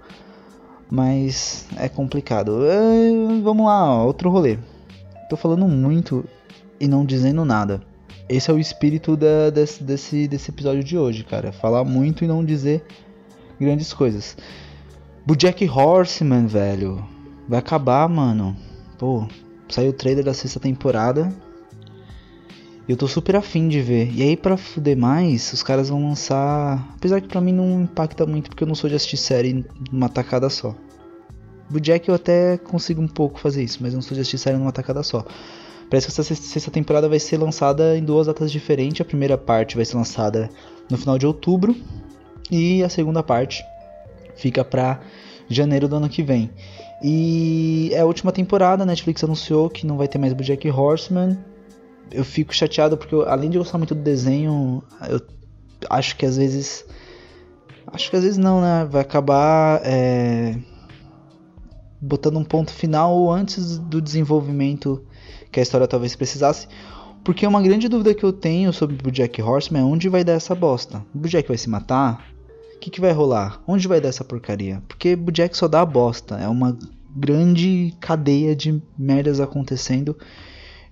mas 0.90 1.66
é 1.76 1.88
complicado. 1.88 2.64
É, 2.66 3.40
vamos 3.42 3.66
lá, 3.66 3.84
ó, 3.84 4.06
outro 4.06 4.30
rolê. 4.30 4.58
Tô 5.28 5.36
falando 5.36 5.66
muito 5.66 6.24
e 6.78 6.86
não 6.86 7.04
dizendo 7.04 7.44
nada. 7.44 7.82
Esse 8.28 8.50
é 8.50 8.54
o 8.54 8.58
espírito 8.58 9.16
da, 9.16 9.50
desse, 9.50 9.82
desse, 9.82 10.28
desse 10.28 10.50
episódio 10.50 10.84
de 10.84 10.96
hoje, 10.96 11.24
cara. 11.24 11.52
Falar 11.52 11.84
muito 11.84 12.24
e 12.24 12.28
não 12.28 12.44
dizer 12.44 12.84
grandes 13.60 13.92
coisas. 13.92 14.36
Jack 15.34 15.66
Horseman, 15.66 16.46
velho. 16.46 17.02
Vai 17.48 17.58
acabar, 17.58 18.06
mano. 18.08 18.54
Pô, 18.98 19.26
saiu 19.70 19.90
o 19.90 19.94
trailer 19.94 20.22
da 20.22 20.34
sexta 20.34 20.60
temporada. 20.60 21.32
Eu 22.86 22.96
tô 22.96 23.08
super 23.08 23.36
afim 23.36 23.68
de 23.68 23.80
ver. 23.80 24.12
E 24.14 24.22
aí, 24.22 24.36
pra 24.36 24.58
fuder 24.58 24.96
mais, 24.96 25.50
os 25.54 25.62
caras 25.62 25.88
vão 25.88 26.08
lançar. 26.08 26.94
Apesar 26.96 27.22
que 27.22 27.28
pra 27.28 27.40
mim 27.40 27.52
não 27.52 27.82
impacta 27.82 28.26
muito, 28.26 28.50
porque 28.50 28.64
eu 28.64 28.68
não 28.68 28.74
sou 28.74 28.90
de 28.90 28.96
assistir 28.96 29.16
série 29.16 29.64
numa 29.90 30.10
tacada 30.10 30.50
só. 30.50 30.74
Jack 31.80 32.08
eu 32.08 32.14
até 32.14 32.58
consigo 32.58 33.00
um 33.00 33.08
pouco 33.08 33.40
fazer 33.40 33.62
isso, 33.64 33.78
mas 33.80 33.94
não 33.94 34.02
sou 34.02 34.14
de 34.14 34.20
assistir 34.20 34.36
série 34.36 34.58
numa 34.58 34.72
tacada 34.72 35.02
só. 35.02 35.24
Parece 35.88 36.06
que 36.06 36.20
essa 36.20 36.34
sexta 36.34 36.70
temporada 36.70 37.08
vai 37.08 37.18
ser 37.18 37.38
lançada 37.38 37.96
em 37.96 38.04
duas 38.04 38.26
datas 38.26 38.52
diferentes. 38.52 39.00
A 39.00 39.04
primeira 39.04 39.38
parte 39.38 39.76
vai 39.76 39.84
ser 39.86 39.96
lançada 39.96 40.50
no 40.90 40.98
final 40.98 41.18
de 41.18 41.26
outubro. 41.26 41.74
E 42.50 42.84
a 42.84 42.90
segunda 42.90 43.22
parte 43.22 43.64
fica 44.36 44.64
pra 44.64 45.00
janeiro 45.48 45.88
do 45.88 45.96
ano 45.96 46.08
que 46.08 46.22
vem. 46.22 46.50
E 47.02 47.90
é 47.92 48.00
a 48.00 48.06
última 48.06 48.32
temporada, 48.32 48.82
a 48.82 48.86
Netflix 48.86 49.22
anunciou 49.22 49.68
que 49.68 49.86
não 49.86 49.96
vai 49.96 50.08
ter 50.08 50.18
mais 50.18 50.34
Jack 50.34 50.68
Horseman 50.70 51.38
eu 52.10 52.24
fico 52.24 52.54
chateado 52.54 52.96
porque 52.96 53.14
eu, 53.14 53.28
além 53.28 53.50
de 53.50 53.58
gostar 53.58 53.78
muito 53.78 53.94
do 53.94 54.00
desenho, 54.00 54.82
eu 55.08 55.20
acho 55.90 56.16
que 56.16 56.24
às 56.24 56.36
vezes. 56.36 56.84
Acho 57.86 58.10
que 58.10 58.16
às 58.16 58.22
vezes 58.22 58.38
não, 58.38 58.60
né? 58.60 58.86
Vai 58.90 59.02
acabar 59.02 59.80
é, 59.84 60.56
botando 62.00 62.38
um 62.38 62.44
ponto 62.44 62.72
final 62.72 63.30
antes 63.30 63.78
do 63.78 64.00
desenvolvimento 64.00 65.04
que 65.50 65.60
a 65.60 65.62
história 65.62 65.86
talvez 65.86 66.16
precisasse. 66.16 66.66
Porque 67.22 67.46
uma 67.46 67.62
grande 67.62 67.88
dúvida 67.88 68.14
que 68.14 68.24
eu 68.24 68.32
tenho 68.32 68.72
sobre 68.72 68.96
o 69.06 69.10
Jack 69.10 69.40
Horseman 69.40 69.82
é 69.82 69.84
onde 69.84 70.08
vai 70.08 70.24
dar 70.24 70.32
essa 70.32 70.54
bosta. 70.54 71.04
O 71.14 71.26
Jack 71.26 71.48
vai 71.48 71.56
se 71.56 71.70
matar? 71.70 72.33
Que, 72.84 72.90
que 72.90 73.00
vai 73.00 73.12
rolar? 73.12 73.62
Onde 73.66 73.88
vai 73.88 73.98
dar 73.98 74.10
essa 74.10 74.22
porcaria? 74.22 74.82
Porque 74.86 75.14
o 75.14 75.30
Jack 75.30 75.56
só 75.56 75.66
dá 75.66 75.82
bosta. 75.86 76.36
É 76.36 76.46
uma 76.46 76.78
grande 77.16 77.94
cadeia 77.98 78.54
de 78.54 78.78
merdas 78.98 79.40
acontecendo. 79.40 80.14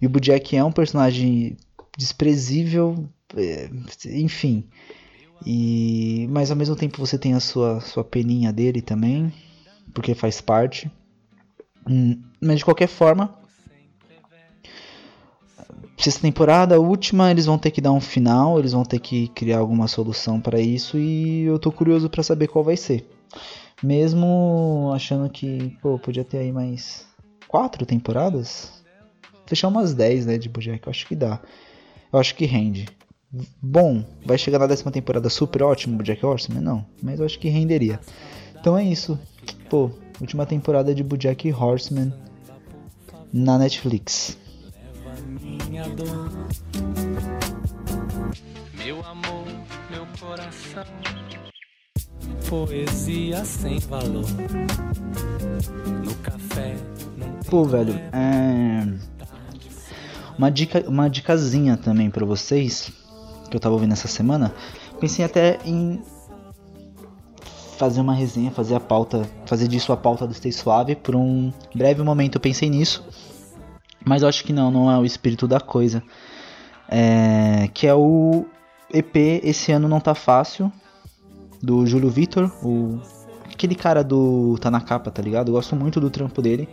E 0.00 0.07
o 0.07 0.09
Bojack 0.09 0.57
é 0.57 0.64
um 0.64 0.72
personagem 0.72 1.55
desprezível, 1.98 3.07
é, 3.37 3.68
enfim. 4.07 4.64
E 5.44 6.26
mas 6.31 6.50
ao 6.50 6.57
mesmo 6.57 6.74
tempo 6.74 6.98
você 6.98 7.18
tem 7.18 7.35
a 7.35 7.40
sua 7.40 7.78
sua 7.83 8.02
peninha 8.02 8.50
dele 8.50 8.81
também, 8.81 9.31
porque 9.92 10.14
faz 10.14 10.40
parte. 10.40 10.90
Hum, 11.87 12.22
mas 12.40 12.61
de 12.61 12.64
qualquer 12.64 12.88
forma, 12.88 13.38
sexta 15.96 16.22
temporada, 16.22 16.76
a 16.76 16.78
última, 16.78 17.31
eles 17.31 17.46
vão 17.46 17.59
ter 17.59 17.70
que 17.70 17.81
dar 17.81 17.92
um 17.92 18.00
final, 18.00 18.59
eles 18.59 18.72
vão 18.72 18.85
ter 18.85 18.98
que 18.98 19.28
criar 19.28 19.59
alguma 19.59 19.87
solução 19.87 20.40
para 20.40 20.61
isso 20.61 20.98
e 20.98 21.42
eu 21.42 21.59
tô 21.59 21.70
curioso 21.70 22.09
para 22.09 22.22
saber 22.22 22.48
qual 22.48 22.64
vai 22.64 22.76
ser. 22.76 23.07
Mesmo 23.83 24.92
achando 24.94 25.28
que, 25.28 25.76
pô, 25.83 25.98
podia 25.98 26.24
ter 26.24 26.38
aí 26.38 26.52
mais 26.52 27.07
quatro 27.48 27.85
temporadas, 27.85 28.83
fechar 29.46 29.68
umas 29.68 29.92
10, 29.94 30.26
né, 30.26 30.38
de 30.38 30.48
Bojack, 30.48 30.87
eu 30.87 30.90
acho 30.90 31.07
que 31.07 31.16
dá. 31.16 31.40
Eu 32.12 32.18
acho 32.18 32.35
que 32.35 32.44
rende. 32.44 32.87
Bom, 33.61 34.05
vai 34.24 34.37
chegar 34.37 34.59
na 34.59 34.66
décima 34.66 34.90
temporada 34.90 35.28
super 35.31 35.62
ótimo 35.62 35.96
Bojack 35.96 36.24
Horseman? 36.24 36.61
Não, 36.61 36.85
mas 37.02 37.18
eu 37.18 37.26
acho 37.26 37.38
que 37.38 37.48
renderia. 37.48 37.98
Então 38.61 38.76
é 38.76 38.85
isso. 38.85 39.18
Pô, 39.70 39.90
última 40.20 40.46
temporada 40.46 40.94
de 40.94 41.02
Bojack 41.02 41.50
Horseman 41.52 42.12
na 43.33 43.59
Netflix. 43.59 44.37
Meu 48.85 49.05
amor, 49.05 49.45
meu 49.90 50.07
coração. 50.21 50.85
Poesia 52.49 53.45
sem 53.45 53.79
valor. 53.81 54.25
No 56.05 56.14
café. 56.16 56.77
Pô, 57.51 57.64
velho, 57.64 57.95
é 58.12 58.87
uma 60.38 60.51
dica, 60.51 60.85
uma 60.88 61.09
dicasinha 61.09 61.77
também 61.77 62.11
para 62.11 62.25
vocês 62.25 62.92
que 63.51 63.57
eu 63.57 63.61
tava 63.61 63.75
ouvindo 63.75 63.92
essa 63.92 64.09
semana. 64.09 64.55
Pensei 65.01 65.25
até 65.25 65.59
em 65.64 66.01
fazer 67.77 68.01
uma 68.01 68.14
resenha, 68.14 68.51
fazer 68.51 68.77
a 68.77 68.81
pauta, 68.81 69.29
fazer 69.47 69.66
disso 69.66 69.92
a 69.92 69.97
pauta 69.97 70.27
do 70.27 70.33
Stay 70.33 70.53
Suave. 70.53 70.95
Por 70.95 71.16
um 71.16 71.53
breve 71.75 72.03
momento 72.03 72.37
eu 72.37 72.40
pensei 72.40 72.71
nisso, 72.71 73.05
mas 74.04 74.22
eu 74.22 74.28
acho 74.28 74.44
que 74.44 74.52
não, 74.52 74.70
não 74.70 74.90
é 74.90 74.98
o 74.98 75.04
espírito 75.04 75.46
da 75.46 75.60
coisa. 75.60 76.02
É, 76.88 77.68
que 77.72 77.86
é 77.86 77.94
o 77.94 78.44
EP 78.92 79.16
Esse 79.42 79.72
Ano 79.72 79.88
Não 79.88 80.00
Tá 80.00 80.14
Fácil, 80.14 80.70
do 81.62 81.86
Júlio 81.86 82.10
Vitor, 82.10 82.52
o, 82.62 83.00
aquele 83.50 83.74
cara 83.74 84.02
do 84.02 84.58
Tá 84.60 84.70
Na 84.70 84.80
Capa, 84.80 85.10
tá 85.10 85.22
ligado? 85.22 85.48
Eu 85.48 85.54
gosto 85.54 85.76
muito 85.76 86.00
do 86.00 86.10
trampo 86.10 86.42
dele 86.42 86.68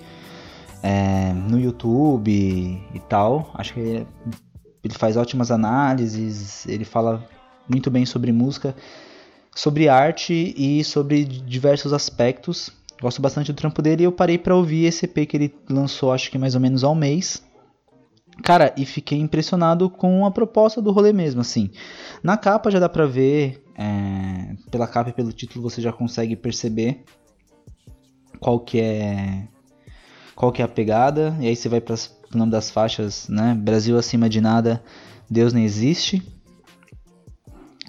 é, 0.81 1.31
no 1.33 1.59
YouTube 1.59 2.31
e 2.31 2.99
tal. 3.07 3.51
Acho 3.53 3.73
que 3.73 3.79
ele, 3.79 4.07
ele 4.83 4.93
faz 4.93 5.15
ótimas 5.15 5.51
análises, 5.51 6.65
ele 6.67 6.85
fala 6.85 7.23
muito 7.67 7.91
bem 7.91 8.05
sobre 8.05 8.31
música, 8.31 8.75
sobre 9.55 9.87
arte 9.87 10.53
e 10.57 10.83
sobre 10.83 11.23
diversos 11.23 11.93
aspectos. 11.93 12.71
Gosto 13.01 13.21
bastante 13.21 13.53
do 13.53 13.55
trampo 13.55 13.81
dele 13.81 14.03
e 14.03 14.05
eu 14.05 14.11
parei 14.11 14.37
para 14.37 14.55
ouvir 14.55 14.85
esse 14.85 15.05
EP 15.05 15.25
que 15.27 15.37
ele 15.37 15.55
lançou, 15.69 16.11
acho 16.11 16.29
que 16.29 16.37
mais 16.37 16.55
ou 16.55 16.61
menos 16.61 16.83
ao 16.83 16.93
mês. 16.93 17.41
Cara, 18.43 18.73
e 18.77 18.85
fiquei 18.85 19.19
impressionado 19.19 19.89
com 19.89 20.25
a 20.25 20.31
proposta 20.31 20.81
do 20.81 20.91
rolê 20.91 21.13
mesmo, 21.13 21.41
assim. 21.41 21.69
Na 22.23 22.37
capa 22.37 22.71
já 22.71 22.79
dá 22.79 22.89
pra 22.89 23.05
ver, 23.05 23.63
é, 23.77 24.55
pela 24.71 24.87
capa 24.87 25.09
e 25.09 25.13
pelo 25.13 25.31
título 25.31 25.69
você 25.69 25.81
já 25.81 25.91
consegue 25.91 26.35
perceber 26.35 27.03
qual 28.39 28.59
que 28.59 28.79
é 28.79 29.47
qual 30.35 30.53
que 30.53 30.61
é 30.61 30.65
a 30.65 30.69
pegada, 30.69 31.35
e 31.41 31.47
aí 31.47 31.55
você 31.55 31.67
vai 31.67 31.81
para 31.81 31.95
o 31.95 32.37
nome 32.37 32.49
das 32.49 32.71
faixas, 32.71 33.27
né? 33.27 33.53
Brasil 33.53 33.97
acima 33.97 34.29
de 34.29 34.39
nada, 34.39 34.81
Deus 35.29 35.51
nem 35.51 35.65
existe. 35.65 36.23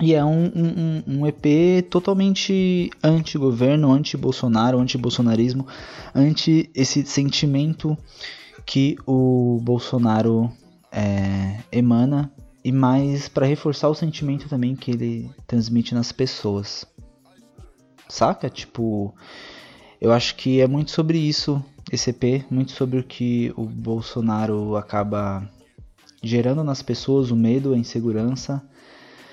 E 0.01 0.15
é 0.15 0.25
um, 0.25 0.47
um, 0.47 1.03
um 1.07 1.27
EP 1.27 1.85
totalmente 1.91 2.91
anti-governo, 3.05 3.93
anti-Bolsonaro, 3.93 4.79
anti-bolsonarismo, 4.79 5.67
anti 6.15 6.71
esse 6.75 7.05
sentimento 7.05 7.97
que 8.65 8.97
o 9.07 9.61
Bolsonaro 9.63 10.51
é, 10.91 11.59
emana 11.71 12.33
e 12.65 12.73
mais 12.73 13.29
para 13.29 13.47
reforçar 13.47 13.89
o 13.89 13.95
sentimento 13.95 14.49
também 14.49 14.75
que 14.75 14.91
ele 14.91 15.31
transmite 15.47 15.95
nas 15.95 16.13
pessoas. 16.13 16.87
Saca? 18.09 18.49
Tipo, 18.49 19.15
eu 20.01 20.13
acho 20.13 20.35
que 20.37 20.61
é 20.61 20.67
muito 20.67 20.91
sobre 20.91 21.19
isso 21.19 21.63
esse 21.93 22.11
EP, 22.11 22.45
muito 22.51 22.73
sobre 22.73 23.01
o 23.01 23.05
que 23.05 23.53
o 23.57 23.65
Bolsonaro 23.65 24.77
acaba 24.77 25.47
gerando 26.23 26.63
nas 26.65 26.83
pessoas, 26.83 27.31
o 27.31 27.37
medo, 27.37 27.75
a 27.75 27.79
insegurança, 27.79 28.63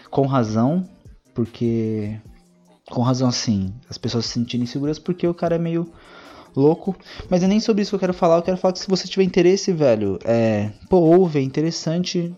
com 0.10 0.26
razão, 0.26 0.88
porque 1.34 2.20
com 2.90 3.02
razão 3.02 3.32
sim, 3.32 3.74
as 3.90 3.98
pessoas 3.98 4.26
se 4.26 4.34
sentirem 4.34 4.64
inseguras 4.64 4.98
porque 4.98 5.28
o 5.28 5.34
cara 5.34 5.56
é 5.56 5.60
meio 5.60 5.92
louco, 6.56 6.96
mas 7.30 7.44
é 7.44 7.48
nem 7.48 7.60
sobre 7.60 7.82
isso 7.82 7.92
que 7.92 7.96
eu 7.96 8.00
quero 8.00 8.14
falar, 8.14 8.38
eu 8.38 8.42
quero 8.42 8.58
falar 8.58 8.74
que 8.74 8.80
se 8.80 8.88
você 8.88 9.08
tiver 9.08 9.24
interesse, 9.24 9.72
velho, 9.72 10.18
é, 10.24 10.72
pô, 10.90 10.98
ouve, 10.98 11.40
é 11.40 11.42
interessante, 11.42 12.36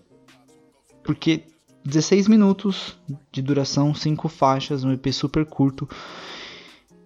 porque 1.02 1.44
16 1.84 2.28
minutos 2.28 2.98
de 3.32 3.40
duração, 3.40 3.94
5 3.94 4.28
faixas, 4.28 4.84
um 4.84 4.92
EP 4.92 5.12
super 5.12 5.46
curto, 5.46 5.88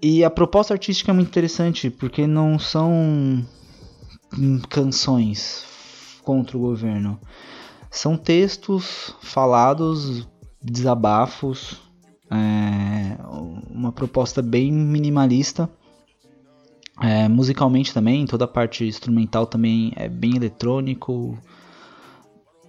e 0.02 0.24
a 0.24 0.30
proposta 0.30 0.74
artística 0.74 1.12
é 1.12 1.14
muito 1.14 1.28
interessante, 1.28 1.88
porque 1.88 2.26
não 2.26 2.58
são 2.58 3.46
canções 4.68 5.64
contra 6.22 6.56
o 6.56 6.60
governo. 6.60 7.18
São 7.90 8.16
textos 8.16 9.14
falados, 9.22 10.28
desabafos, 10.64 11.80
é, 12.30 13.18
uma 13.70 13.92
proposta 13.92 14.40
bem 14.40 14.72
minimalista. 14.72 15.68
É, 17.02 17.28
musicalmente 17.28 17.92
também, 17.92 18.24
toda 18.24 18.44
a 18.44 18.48
parte 18.48 18.86
instrumental 18.86 19.46
também 19.46 19.92
é 19.96 20.08
bem 20.08 20.36
eletrônico. 20.36 21.36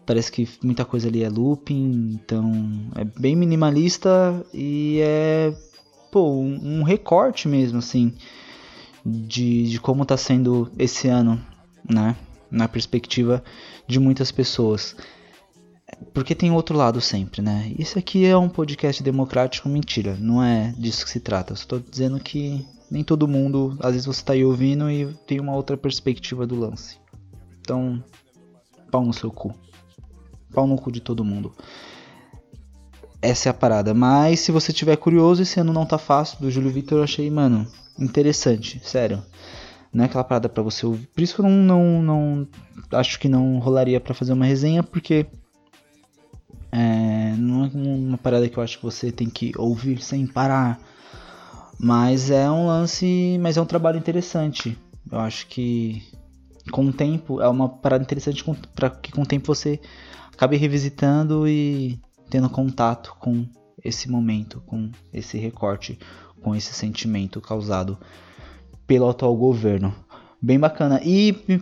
Parece 0.05 0.31
que 0.31 0.47
muita 0.63 0.83
coisa 0.83 1.07
ali 1.07 1.23
é 1.23 1.29
looping, 1.29 2.19
então 2.21 2.91
é 2.95 3.03
bem 3.03 3.35
minimalista 3.35 4.45
e 4.53 4.99
é 5.01 5.53
pô, 6.11 6.31
um, 6.31 6.81
recorte 6.83 7.47
mesmo, 7.47 7.79
assim, 7.79 8.13
de, 9.05 9.69
de 9.69 9.79
como 9.79 10.03
está 10.03 10.15
sendo 10.15 10.71
esse 10.77 11.07
ano, 11.07 11.39
né? 11.87 12.15
Na 12.49 12.67
perspectiva 12.67 13.43
de 13.87 13.99
muitas 13.99 14.31
pessoas. 14.31 14.95
Porque 16.13 16.35
tem 16.35 16.51
outro 16.51 16.77
lado 16.77 17.01
sempre, 17.01 17.41
né? 17.41 17.73
Isso 17.77 17.99
aqui 17.99 18.25
é 18.25 18.37
um 18.37 18.49
podcast 18.49 19.01
democrático, 19.03 19.69
mentira, 19.69 20.17
não 20.19 20.43
é 20.43 20.73
disso 20.77 21.03
que 21.03 21.11
se 21.11 21.19
trata. 21.19 21.51
Eu 21.51 21.55
estou 21.55 21.79
dizendo 21.79 22.19
que 22.19 22.65
nem 22.89 23.03
todo 23.03 23.27
mundo, 23.27 23.77
às 23.79 23.91
vezes 23.91 24.05
você 24.05 24.21
está 24.21 24.33
aí 24.33 24.45
ouvindo 24.45 24.89
e 24.89 25.07
tem 25.27 25.39
uma 25.39 25.53
outra 25.53 25.75
perspectiva 25.75 26.45
do 26.45 26.55
lance. 26.55 26.97
Então, 27.59 28.03
pau 28.91 29.03
no 29.03 29.13
seu 29.13 29.31
cu. 29.31 29.53
Pau 30.53 30.67
no 30.67 30.77
cu 30.77 30.91
de 30.91 31.01
todo 31.01 31.25
mundo. 31.25 31.53
Essa 33.21 33.49
é 33.49 33.51
a 33.51 33.53
parada. 33.53 33.93
Mas 33.93 34.39
se 34.39 34.51
você 34.51 34.71
tiver 34.71 34.95
curioso, 34.97 35.41
esse 35.41 35.59
ano 35.59 35.73
não 35.73 35.85
tá 35.85 35.97
fácil. 35.97 36.39
Do 36.39 36.51
Júlio 36.51 36.71
Vitor 36.71 36.99
eu 36.99 37.03
achei, 37.03 37.29
mano, 37.29 37.67
interessante. 37.99 38.79
Sério. 38.83 39.23
Não 39.91 40.03
é 40.03 40.07
aquela 40.07 40.23
parada 40.23 40.47
pra 40.47 40.61
você 40.61 40.85
ouvir. 40.85 41.07
Por 41.07 41.21
isso 41.21 41.35
que 41.35 41.41
eu 41.41 41.49
não, 41.49 42.01
não, 42.01 42.01
não 42.01 42.47
acho 42.99 43.19
que 43.19 43.27
não 43.27 43.57
rolaria 43.59 43.99
para 43.99 44.13
fazer 44.13 44.33
uma 44.33 44.45
resenha, 44.45 44.83
porque 44.83 45.25
é, 46.77 47.33
não 47.37 47.63
é 47.63 47.69
uma 47.73 48.17
parada 48.17 48.49
que 48.49 48.57
eu 48.57 48.63
acho 48.63 48.77
que 48.77 48.83
você 48.83 49.09
tem 49.09 49.29
que 49.29 49.53
ouvir 49.57 50.01
sem 50.01 50.27
parar. 50.27 50.77
Mas 51.79 52.29
é 52.29 52.51
um 52.51 52.67
lance, 52.67 53.37
mas 53.39 53.55
é 53.55 53.61
um 53.61 53.65
trabalho 53.65 53.97
interessante. 53.97 54.77
Eu 55.09 55.19
acho 55.19 55.47
que 55.47 56.03
com 56.71 56.85
o 56.85 56.91
tempo 56.91 57.41
é 57.41 57.47
uma 57.47 57.69
parada 57.69 58.03
interessante 58.03 58.43
para 58.75 58.89
que 58.89 59.09
com 59.11 59.21
o 59.21 59.25
tempo 59.25 59.47
você 59.47 59.79
acabe 60.33 60.57
revisitando 60.57 61.47
e 61.47 61.97
tendo 62.29 62.49
contato 62.49 63.15
com 63.19 63.45
esse 63.81 64.09
momento, 64.09 64.61
com 64.65 64.91
esse 65.13 65.37
recorte, 65.37 65.97
com 66.41 66.53
esse 66.53 66.73
sentimento 66.73 67.39
causado 67.39 67.97
pelo 68.85 69.07
atual 69.07 69.35
governo. 69.37 69.95
Bem 70.41 70.59
bacana. 70.59 70.99
E 71.03 71.61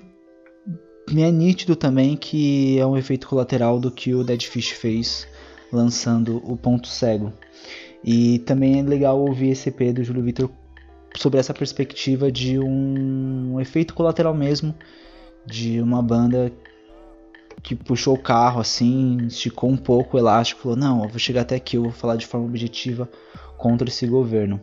é 1.10 1.32
nítido 1.32 1.76
também 1.76 2.16
que 2.16 2.80
é 2.80 2.86
um 2.86 2.98
efeito 2.98 3.28
colateral 3.28 3.80
do 3.80 3.92
que 3.92 4.14
o 4.14 4.24
Dead 4.24 4.42
Fish 4.44 4.70
fez 4.70 5.28
lançando 5.72 6.42
o 6.46 6.56
Ponto 6.56 6.88
Cego. 6.88 7.34
E 8.04 8.40
também 8.40 8.80
é 8.80 8.84
legal 8.84 9.20
ouvir 9.20 9.50
esse 9.50 9.70
EP 9.70 9.94
do 9.94 10.04
Júlio 10.04 10.24
Vitor 10.24 10.50
sobre 11.16 11.40
essa 11.40 11.54
perspectiva 11.54 12.32
de 12.32 12.60
um 12.60 13.60
efeito 13.60 13.94
colateral 13.94 14.34
mesmo 14.34 14.76
de 15.46 15.82
uma 15.82 16.02
banda 16.02 16.52
que 17.62 17.76
puxou 17.76 18.16
o 18.16 18.22
carro 18.22 18.60
assim, 18.60 19.18
esticou 19.28 19.70
um 19.70 19.78
pouco 19.78 20.18
o 20.18 20.20
elástico, 20.20 20.62
falou: 20.62 20.78
"Não, 20.78 21.04
eu 21.04 21.10
vou 21.10 21.20
chegar 21.20 21.42
até 21.42 21.56
aqui, 21.56 21.78
eu 21.78 21.84
vou 21.84 21.92
falar 21.92 22.16
de 22.16 22.26
forma 22.26 22.46
objetiva 22.46 23.10
contra 23.58 23.88
esse 23.88 24.06
governo". 24.06 24.60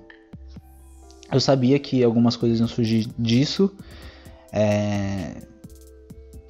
Eu 1.33 1.40
sabia 1.40 1.79
que 1.79 2.03
algumas 2.03 2.37
coisas 2.37 2.59
iam 2.59 2.68
surgir 2.68 3.09
disso. 3.18 3.72
É... 4.53 5.50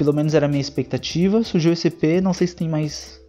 Pelo 0.01 0.15
menos 0.15 0.33
era 0.33 0.47
a 0.47 0.49
minha 0.49 0.63
expectativa. 0.63 1.45
Surgiu 1.45 1.75
esse 1.75 1.89
EP, 1.89 2.23
não 2.23 2.33
sei 2.33 2.47
se 2.47 2.57
tem 2.57 2.67
mais 2.67 3.21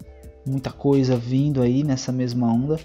muita 0.46 0.72
coisa 0.72 1.18
vindo 1.18 1.62
aí 1.62 1.84
nessa 1.84 2.14
mesma 2.14 2.48
onda, 2.48 2.80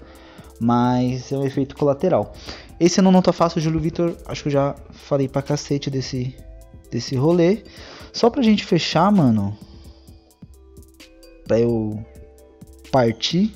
mas 0.58 1.30
é 1.30 1.38
um 1.38 1.46
efeito 1.46 1.76
colateral. 1.76 2.34
Esse 2.80 2.98
ano 2.98 3.12
não 3.12 3.22
tá 3.22 3.32
fácil, 3.32 3.60
Júlio 3.60 3.78
Vitor, 3.78 4.16
acho 4.26 4.42
que 4.42 4.48
eu 4.48 4.52
já 4.52 4.74
falei 4.90 5.28
pra 5.28 5.40
cacete 5.40 5.88
desse, 5.88 6.34
desse 6.90 7.14
rolê. 7.14 7.62
Só 8.12 8.28
pra 8.28 8.42
gente 8.42 8.64
fechar, 8.64 9.08
mano, 9.12 9.56
pra 11.46 11.60
eu 11.60 12.04
partir, 12.90 13.54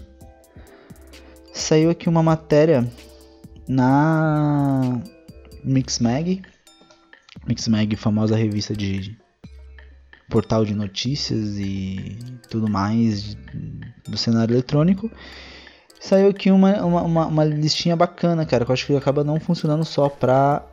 saiu 1.53 1.90
aqui 1.90 2.09
uma 2.09 2.23
matéria 2.23 2.88
na 3.66 5.03
Mixmag. 5.64 6.40
Mixmag, 7.49 7.97
famosa 7.97 8.37
revista 8.37 8.77
de 8.77 9.19
portal 10.31 10.64
de 10.64 10.75
notícias 10.75 11.59
e 11.59 12.16
tudo 12.49 12.71
mais 12.71 13.37
do 14.09 14.16
cenário 14.16 14.55
eletrônico. 14.55 15.11
Saiu 16.01 16.31
aqui 16.31 16.51
uma, 16.51 16.83
uma, 16.83 17.27
uma, 17.27 17.45
listinha 17.45 17.95
bacana, 17.95 18.47
cara, 18.47 18.64
que 18.64 18.71
eu 18.71 18.73
acho 18.73 18.87
que 18.87 18.97
acaba 18.97 19.23
não 19.23 19.38
funcionando 19.38 19.85
só 19.85 20.09
pra 20.09 20.64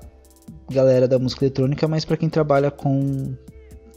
galera 0.70 1.08
da 1.08 1.20
música 1.20 1.43
eletrônica, 1.43 1.86
mas 1.88 2.06
para 2.06 2.15
quem 2.15 2.30
trabalha 2.30 2.72
com, 2.72 3.36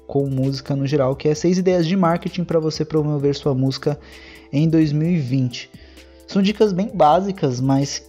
com 0.09 0.27
música 0.27 0.75
no 0.75 0.87
geral, 0.87 1.15
que 1.15 1.29
é 1.29 1.35
seis 1.35 1.59
ideias 1.59 1.87
de 1.87 1.97
marketing 1.97 2.43
para 2.43 2.59
você 2.59 2.85
promover 2.85 3.37
sua 3.37 3.55
música 3.55 3.97
em 4.53 4.69
2020. 4.69 5.71
São 6.27 6.43
dicas 6.43 6.73
bem 6.73 6.91
básicas, 6.93 7.61
mas 7.61 8.05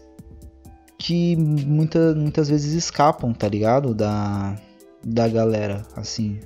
que 0.97 1.35
muita, 1.35 2.15
muitas 2.15 2.49
vezes 2.49 2.73
escapam, 2.73 3.33
tá 3.33 3.47
ligado? 3.47 3.93
Da, 3.93 4.55
da 5.03 5.27
galera, 5.27 5.83
assim. 5.95 6.39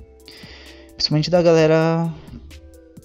Principalmente 0.96 1.30
da 1.30 1.42
galera 1.42 2.12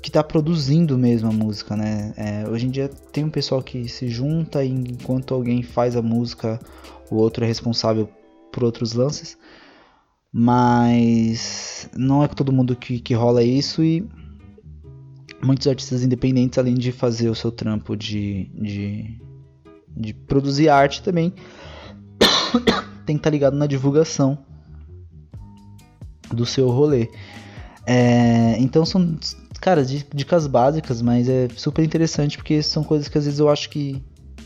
que 0.01 0.09
tá 0.09 0.23
produzindo 0.23 0.97
mesmo 0.97 1.29
a 1.29 1.31
música, 1.31 1.75
né? 1.75 2.13
É, 2.17 2.49
hoje 2.49 2.65
em 2.65 2.69
dia 2.69 2.89
tem 3.11 3.23
um 3.23 3.29
pessoal 3.29 3.61
que 3.61 3.87
se 3.87 4.07
junta 4.07 4.63
e 4.63 4.69
enquanto 4.69 5.33
alguém 5.33 5.61
faz 5.61 5.95
a 5.95 6.01
música, 6.01 6.59
o 7.09 7.17
outro 7.17 7.43
é 7.43 7.47
responsável 7.47 8.09
por 8.51 8.63
outros 8.63 8.93
lances. 8.93 9.37
Mas 10.33 11.89
não 11.95 12.23
é 12.23 12.27
todo 12.27 12.53
mundo 12.53 12.75
que, 12.75 12.99
que 12.99 13.13
rola 13.13 13.43
isso 13.43 13.83
e 13.83 14.09
muitos 15.43 15.67
artistas 15.67 16.03
independentes, 16.03 16.57
além 16.57 16.73
de 16.73 16.91
fazer 16.91 17.29
o 17.29 17.35
seu 17.35 17.51
trampo 17.51 17.95
de, 17.97 18.49
de 18.53 19.19
de 19.95 20.13
produzir 20.13 20.69
arte 20.69 21.03
também 21.03 21.33
tem 23.05 23.15
que 23.15 23.19
estar 23.19 23.23
tá 23.23 23.29
ligado 23.29 23.55
na 23.55 23.67
divulgação 23.67 24.37
do 26.31 26.45
seu 26.45 26.69
rolê. 26.69 27.09
É, 27.93 28.55
então 28.57 28.85
são, 28.85 29.17
cara, 29.59 29.83
dicas 29.83 30.47
básicas, 30.47 31.01
mas 31.01 31.27
é 31.27 31.49
super 31.57 31.83
interessante 31.83 32.37
porque 32.37 32.63
são 32.63 32.85
coisas 32.85 33.09
que 33.09 33.17
às 33.17 33.25
vezes 33.25 33.37
eu 33.37 33.49
acho 33.49 33.69
que 33.69 34.01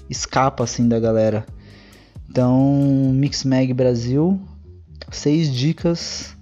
escapa 0.09 0.63
assim 0.63 0.87
da 0.87 0.99
galera. 0.99 1.45
Então, 2.27 3.11
Mixmag 3.13 3.71
Brasil, 3.71 4.41
seis 5.11 5.53
dicas. 5.53 6.35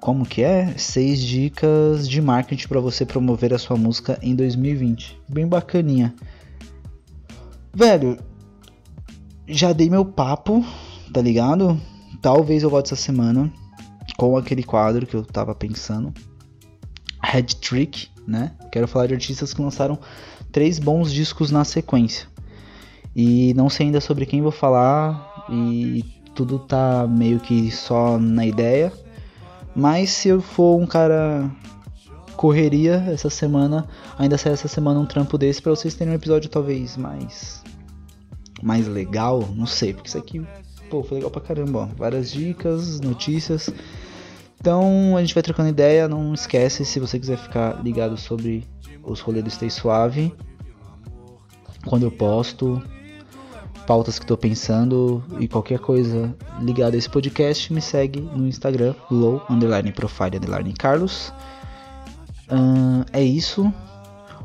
Como 0.00 0.26
que 0.26 0.42
é? 0.42 0.76
Seis 0.76 1.20
dicas 1.20 2.08
de 2.08 2.20
marketing 2.20 2.66
para 2.66 2.80
você 2.80 3.06
promover 3.06 3.54
a 3.54 3.58
sua 3.58 3.76
música 3.76 4.18
em 4.20 4.34
2020. 4.34 5.16
Bem 5.28 5.46
bacaninha. 5.46 6.12
Velho, 7.72 8.18
já 9.46 9.72
dei 9.72 9.88
meu 9.88 10.04
papo, 10.04 10.64
tá 11.12 11.22
ligado? 11.22 11.80
Talvez 12.20 12.64
eu 12.64 12.68
volte 12.68 12.92
essa 12.92 13.00
semana 13.00 13.50
com 14.16 14.36
aquele 14.36 14.62
quadro 14.62 15.06
que 15.06 15.14
eu 15.14 15.24
tava 15.24 15.54
pensando. 15.54 16.12
Head 17.22 17.56
Trick, 17.56 18.08
né? 18.26 18.52
Quero 18.70 18.86
falar 18.86 19.06
de 19.06 19.14
artistas 19.14 19.52
que 19.52 19.62
lançaram 19.62 19.98
três 20.52 20.78
bons 20.78 21.12
discos 21.12 21.50
na 21.50 21.64
sequência. 21.64 22.28
E 23.14 23.54
não 23.54 23.68
sei 23.68 23.86
ainda 23.86 24.00
sobre 24.00 24.26
quem 24.26 24.42
vou 24.42 24.50
falar 24.50 25.46
e 25.48 26.04
tudo 26.34 26.58
tá 26.58 27.06
meio 27.06 27.40
que 27.40 27.70
só 27.70 28.18
na 28.18 28.44
ideia. 28.44 28.92
Mas 29.74 30.10
se 30.10 30.28
eu 30.28 30.40
for 30.40 30.80
um 30.80 30.86
cara 30.86 31.50
correria 32.36 33.04
essa 33.08 33.30
semana, 33.30 33.86
ainda 34.18 34.36
sai 34.36 34.52
essa 34.52 34.68
semana 34.68 35.00
um 35.00 35.06
trampo 35.06 35.38
desse 35.38 35.62
para 35.62 35.70
vocês 35.70 35.94
terem 35.94 36.12
um 36.12 36.16
episódio 36.16 36.50
talvez 36.50 36.96
mais 36.96 37.62
mais 38.62 38.86
legal, 38.86 39.46
não 39.54 39.66
sei, 39.66 39.92
porque 39.92 40.08
isso 40.08 40.16
aqui, 40.16 40.42
pô, 40.94 41.02
foi 41.02 41.16
legal 41.16 41.30
pra 41.30 41.40
caramba, 41.40 41.80
ó. 41.80 41.86
Várias 41.96 42.30
dicas, 42.30 43.00
notícias. 43.00 43.68
Então 44.60 45.16
a 45.16 45.20
gente 45.20 45.34
vai 45.34 45.42
trocando 45.42 45.68
ideia, 45.68 46.08
não 46.08 46.32
esquece 46.32 46.84
se 46.84 47.00
você 47.00 47.18
quiser 47.18 47.36
ficar 47.36 47.82
ligado 47.82 48.16
sobre 48.16 48.64
os 49.02 49.20
rolês 49.20 49.44
do 49.44 49.50
Stay 49.50 49.70
Suave. 49.70 50.32
Quando 51.84 52.04
eu 52.04 52.12
posto, 52.12 52.80
pautas 53.86 54.18
que 54.18 54.24
estou 54.24 54.38
pensando 54.38 55.22
e 55.40 55.48
qualquer 55.48 55.80
coisa 55.80 56.34
ligada 56.62 56.96
a 56.96 56.98
esse 56.98 57.10
podcast, 57.10 57.72
me 57.72 57.80
segue 57.80 58.20
no 58.20 58.46
Instagram, 58.46 58.94
low 59.10 59.42
underline 59.50 59.92
profile 59.92 60.36
underline 60.36 60.72
Carlos. 60.74 61.32
Uh, 62.48 63.04
é 63.12 63.22
isso. 63.22 63.70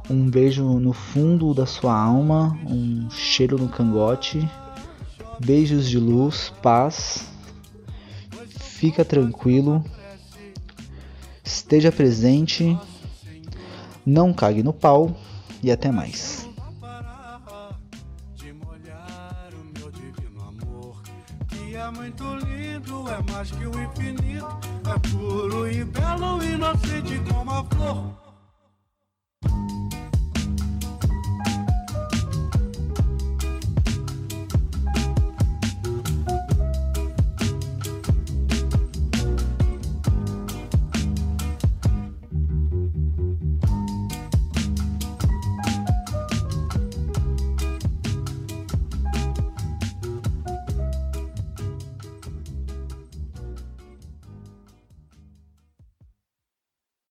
Um 0.10 0.28
beijo 0.28 0.64
no 0.64 0.92
fundo 0.92 1.54
da 1.54 1.68
sua 1.68 1.96
alma, 1.96 2.58
um 2.68 3.08
cheiro 3.12 3.58
no 3.58 3.70
cangote. 3.70 4.46
Beijos 5.40 5.90
de 5.90 5.98
luz, 5.98 6.52
paz. 6.62 7.26
Fica 8.58 9.06
tranquilo. 9.06 9.84
Esteja 11.44 11.92
presente. 11.92 12.78
Não 14.06 14.34
cague 14.34 14.64
no 14.64 14.74
pau 14.74 15.16
e 15.64 15.72
até 15.72 15.92
mais. 15.92 16.48
É 21.80 21.92
muito 21.92 22.24
lindo, 22.24 23.06
é 23.10 23.32
mais 23.32 23.50
que 23.50 23.66
o 23.66 23.72
infinito, 23.82 24.60
é 24.86 25.10
puro 25.10 25.72
e 25.72 25.84
belo, 25.86 26.40
como 27.32 27.52
a 27.52 27.64
flor. 27.64 28.29